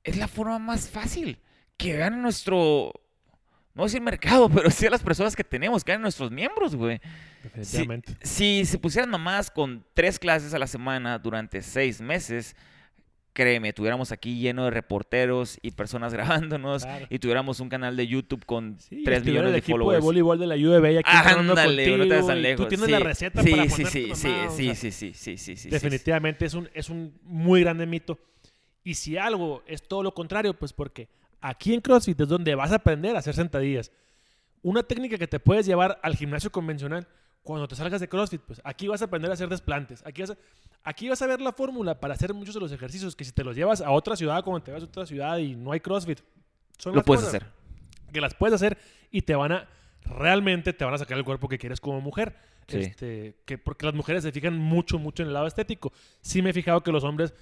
Es 0.04 0.18
la 0.18 0.28
forma 0.28 0.60
más 0.60 0.90
fácil. 0.90 1.40
Que 1.78 1.98
vean 1.98 2.22
nuestro, 2.22 2.92
no 3.74 3.84
decir 3.84 4.02
mercado, 4.02 4.50
pero 4.54 4.70
sí 4.70 4.86
a 4.86 4.90
las 4.90 5.04
personas 5.04 5.36
que 5.36 5.44
tenemos, 5.44 5.84
que 5.84 5.92
eran 5.92 6.02
nuestros 6.02 6.32
miembros, 6.32 6.76
güey. 6.76 7.00
Definitivamente. 7.44 8.18
Si 8.22 8.66
se 8.66 8.78
pusieran 8.78 9.10
mamás 9.10 9.52
con 9.52 9.86
tres 9.94 10.20
clases 10.20 10.54
a 10.54 10.60
la 10.60 10.68
semana 10.68 11.20
durante 11.20 11.62
seis 11.62 12.02
meses, 12.02 12.56
créeme, 13.34 13.74
tuviéramos 13.74 14.12
aquí 14.12 14.40
lleno 14.40 14.66
de 14.66 14.72
reporteros 14.72 15.58
y 15.62 15.72
personas 15.72 16.14
grabándonos 16.14 16.84
Claro. 16.86 17.08
y 17.10 17.20
tuviéramos 17.20 17.60
un 17.60 17.70
canal 17.70 17.96
de 17.98 18.08
YouTube 18.08 18.46
con 18.46 18.80
Sí, 18.80 19.04
tres 19.04 19.18
estuviera 19.20 19.42
millones 19.42 19.48
el 19.48 19.52
de 19.54 19.58
equipo 19.58 19.78
followers. 19.78 20.00
de 20.00 20.06
voleibol 20.06 20.40
de 20.40 20.48
la 20.48 20.56
UVB 20.56 21.00
aquí 21.00 21.10
Ándale, 21.12 21.98
no 21.98 22.08
te 22.08 22.22
tan 22.24 22.42
lejos. 22.42 22.66
Tú 22.66 22.70
tienes 22.70 22.86
sí. 22.86 22.92
la 22.92 23.00
receta 23.00 23.42
sí, 23.44 23.52
para 23.52 23.64
sí, 23.64 23.70
ponerte 23.70 23.92
sí, 23.92 24.12
sí, 24.16 24.28
mamado, 24.28 24.48
o 24.48 24.56
sí, 24.56 24.64
sea, 24.66 24.76
sí, 24.76 24.76
sí, 24.76 24.92
sí, 24.92 25.14
sí, 25.14 25.14
sí, 25.14 25.38
sí, 25.38 25.56
sí. 25.58 25.70
Definitivamente 25.70 26.46
es 26.46 26.54
un, 26.54 26.70
es 26.74 26.90
un 26.90 27.14
muy 27.24 27.62
grande 27.62 27.86
mito. 27.86 28.20
Y 28.84 28.96
si 28.96 29.18
algo 29.18 29.64
es 29.66 29.82
todo 29.84 30.04
lo 30.04 30.14
contrario, 30.14 30.54
pues 30.54 30.74
porque 30.74 31.08
aquí 31.42 31.74
en 31.74 31.82
CrossFit 31.82 32.20
es 32.22 32.28
donde 32.28 32.54
vas 32.56 32.72
a 32.72 32.76
aprender 32.76 33.16
a 33.16 33.20
hacer 33.20 33.34
sentadillas. 33.34 33.92
Una 34.62 34.84
técnica 34.84 35.18
que 35.18 35.28
te 35.28 35.40
puedes 35.40 35.66
llevar 35.66 36.00
al 36.04 36.16
gimnasio 36.16 36.52
convencional 36.52 37.08
cuando 37.44 37.68
te 37.68 37.76
salgas 37.76 38.00
de 38.02 38.08
CrossFit, 38.08 38.42
pues 38.42 38.62
aquí 38.64 38.88
vas 38.88 39.02
a 39.02 39.06
aprender 39.06 39.30
a 39.30 39.34
hacer 39.36 39.50
desplantes. 39.50 40.02
Aquí 40.06 40.22
vas 40.22 40.32
a, 40.32 40.38
aquí 40.84 41.10
vas 41.10 41.22
a 41.22 41.28
ver 41.28 41.42
la 41.42 41.52
fórmula 41.52 42.00
para 42.00 42.14
hacer 42.14 42.34
muchos 42.34 42.54
de 42.56 42.62
los 42.62 42.72
ejercicios 42.72 43.16
que 43.16 43.26
si 43.26 43.32
te 43.32 43.44
los 43.44 43.56
llevas 43.56 43.82
a 43.82 43.92
otra 43.92 44.16
ciudad, 44.16 44.44
cuando 44.44 44.64
te 44.64 44.72
vas 44.72 44.82
a 44.82 44.86
otra 44.86 45.06
ciudad 45.06 45.38
y 45.38 45.56
no 45.56 45.72
hay 45.74 45.80
CrossFit, 45.82 46.20
son 46.78 46.94
Lo 46.94 46.98
las 46.98 47.06
puedes 47.06 47.26
cosas 47.26 47.36
hacer. 47.36 47.52
que 48.12 48.22
las 48.22 48.34
puedes 48.34 48.56
hacer 48.56 48.78
y 49.12 49.22
te 49.22 49.36
van 49.36 49.52
a 49.52 49.70
realmente 50.06 50.74
te 50.74 50.84
van 50.84 50.94
a 50.94 50.98
sacar 50.98 51.18
el 51.18 51.24
cuerpo 51.24 51.48
que 51.48 51.58
quieres 51.58 51.80
como 51.80 52.02
mujer. 52.02 52.36
Sí. 52.68 52.78
Este, 52.78 53.38
que 53.46 53.58
porque 53.58 53.86
las 53.86 53.96
mujeres 53.96 54.24
se 54.24 54.32
fijan 54.32 54.58
mucho, 54.58 54.98
mucho 55.00 55.24
en 55.24 55.28
el 55.28 55.34
lado 55.34 55.48
estético. 55.48 55.92
Sí 56.22 56.42
me 56.42 56.52
he 56.52 56.54
fijado 56.54 56.82
que 56.82 56.92
los 56.92 57.04
hombres, 57.04 57.34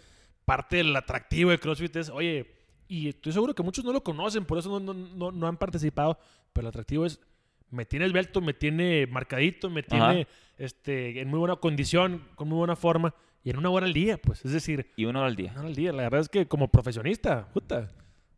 parte 0.45 0.77
del 0.77 0.95
atractivo 0.95 1.51
de 1.51 1.59
CrossFit 1.59 1.95
es, 1.95 2.09
oye, 2.09 2.55
y 2.87 3.09
estoy 3.09 3.31
seguro 3.31 3.53
que 3.53 3.63
muchos 3.63 3.85
no 3.85 3.93
lo 3.93 4.03
conocen, 4.03 4.45
por 4.45 4.57
eso 4.57 4.79
no, 4.79 4.93
no, 4.93 4.93
no, 4.93 5.31
no 5.31 5.47
han 5.47 5.57
participado, 5.57 6.17
pero 6.53 6.65
el 6.65 6.69
atractivo 6.69 7.05
es, 7.05 7.19
me 7.71 7.85
tiene 7.85 8.05
esbelto, 8.05 8.41
me 8.41 8.53
tiene 8.53 9.07
marcadito, 9.07 9.69
me 9.69 9.83
tiene 9.83 10.27
este, 10.57 11.21
en 11.21 11.29
muy 11.29 11.39
buena 11.39 11.55
condición, 11.55 12.23
con 12.35 12.47
muy 12.47 12.57
buena 12.57 12.75
forma 12.75 13.13
y 13.43 13.49
en 13.49 13.57
una 13.57 13.69
hora 13.69 13.85
al 13.85 13.93
día, 13.93 14.17
pues. 14.17 14.45
Es 14.45 14.51
decir, 14.51 14.91
Y 14.95 15.05
una 15.05 15.19
hora 15.19 15.29
al 15.29 15.35
día. 15.35 15.51
una 15.51 15.61
hora 15.61 15.69
al 15.69 15.75
día. 15.75 15.91
La 15.91 16.03
verdad 16.03 16.21
es 16.21 16.29
que 16.29 16.47
como 16.47 16.67
profesionista, 16.67 17.47
puta, 17.53 17.89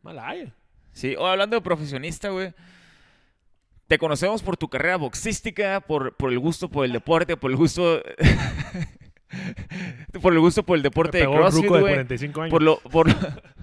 malaya. 0.01 0.53
Sí, 0.93 1.15
o 1.17 1.25
hablando 1.25 1.57
de 1.57 1.61
profesionista, 1.61 2.29
güey. 2.29 2.53
Te 3.87 3.97
conocemos 3.97 4.41
por 4.41 4.55
tu 4.55 4.69
carrera 4.69 4.95
boxística, 4.95 5.81
por, 5.81 6.15
por 6.15 6.31
el 6.31 6.39
gusto 6.39 6.69
por 6.69 6.85
el 6.85 6.93
deporte, 6.93 7.35
por 7.35 7.51
el 7.51 7.57
gusto... 7.57 8.01
por 10.21 10.33
el 10.33 10.39
gusto 10.39 10.63
por 10.63 10.77
el 10.77 10.83
deporte 10.83 11.17
de 11.17 11.25
CrossFit, 11.25 11.63
de 11.63 11.69
güey. 11.69 11.81
45 11.81 12.41
años. 12.41 12.51
Por 12.51 12.61
lo, 12.61 12.79
por, 12.79 13.07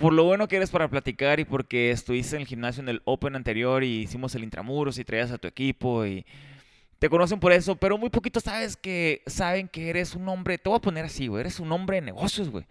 por 0.00 0.14
lo 0.14 0.24
bueno 0.24 0.48
que 0.48 0.56
eres 0.56 0.70
para 0.70 0.88
platicar 0.88 1.40
y 1.40 1.44
porque 1.44 1.90
estuviste 1.90 2.34
en 2.34 2.42
el 2.42 2.48
gimnasio 2.48 2.82
en 2.82 2.88
el 2.88 3.02
Open 3.04 3.36
anterior 3.36 3.84
y 3.84 4.00
hicimos 4.00 4.34
el 4.34 4.42
intramuros 4.42 4.98
y 4.98 5.04
traías 5.04 5.30
a 5.30 5.36
tu 5.36 5.46
equipo 5.46 6.06
y 6.06 6.24
te 6.98 7.10
conocen 7.10 7.38
por 7.38 7.52
eso, 7.52 7.76
pero 7.76 7.98
muy 7.98 8.08
poquito 8.08 8.40
sabes 8.40 8.78
que 8.78 9.22
saben 9.26 9.68
que 9.68 9.90
eres 9.90 10.14
un 10.14 10.26
hombre, 10.28 10.56
te 10.56 10.70
voy 10.70 10.78
a 10.78 10.80
poner 10.80 11.04
así, 11.04 11.26
güey, 11.26 11.42
eres 11.42 11.60
un 11.60 11.70
hombre 11.70 11.96
de 11.96 12.02
negocios, 12.02 12.48
güey. 12.48 12.64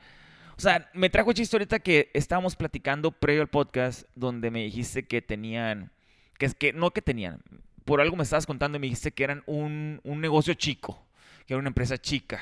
O 0.57 0.61
sea, 0.61 0.89
me 0.93 1.09
trajo 1.11 1.31
chiste 1.31 1.55
ahorita 1.55 1.79
que 1.79 2.09
estábamos 2.13 2.55
platicando 2.55 3.11
previo 3.11 3.43
al 3.43 3.47
podcast 3.47 4.03
donde 4.15 4.49
me 4.49 4.63
dijiste 4.63 5.03
que 5.03 5.21
tenían, 5.21 5.91
que 6.39 6.47
es 6.47 6.55
que, 6.55 6.73
no 6.73 6.89
que 6.91 7.03
tenían, 7.03 7.41
por 7.85 8.01
algo 8.01 8.15
me 8.15 8.23
estabas 8.23 8.47
contando 8.47 8.77
y 8.77 8.81
me 8.81 8.87
dijiste 8.87 9.11
que 9.11 9.23
eran 9.23 9.43
un, 9.45 10.01
un 10.03 10.19
negocio 10.19 10.55
chico, 10.55 10.99
que 11.45 11.53
era 11.53 11.59
una 11.59 11.69
empresa 11.69 11.99
chica. 11.99 12.39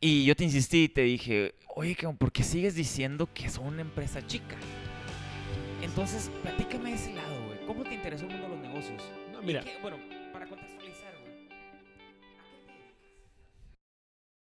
Y 0.00 0.24
yo 0.26 0.36
te 0.36 0.44
insistí 0.44 0.84
y 0.84 0.88
te 0.88 1.02
dije, 1.02 1.54
oye, 1.74 1.96
¿por 2.18 2.30
qué 2.30 2.42
sigues 2.42 2.74
diciendo 2.74 3.28
que 3.32 3.48
son 3.48 3.66
una 3.68 3.80
empresa 3.82 4.24
chica? 4.26 4.56
Entonces, 5.82 6.30
platícame 6.42 6.90
de 6.90 6.96
ese 6.96 7.14
lado, 7.14 7.46
güey. 7.46 7.58
¿Cómo 7.66 7.82
te 7.82 7.94
interesó 7.94 8.24
el 8.26 8.32
mundo 8.32 8.48
de 8.48 8.54
los 8.56 8.62
negocios? 8.66 9.02
No, 9.32 9.42
mira. 9.42 9.62
qué- 9.62 9.76
bueno. 9.80 9.96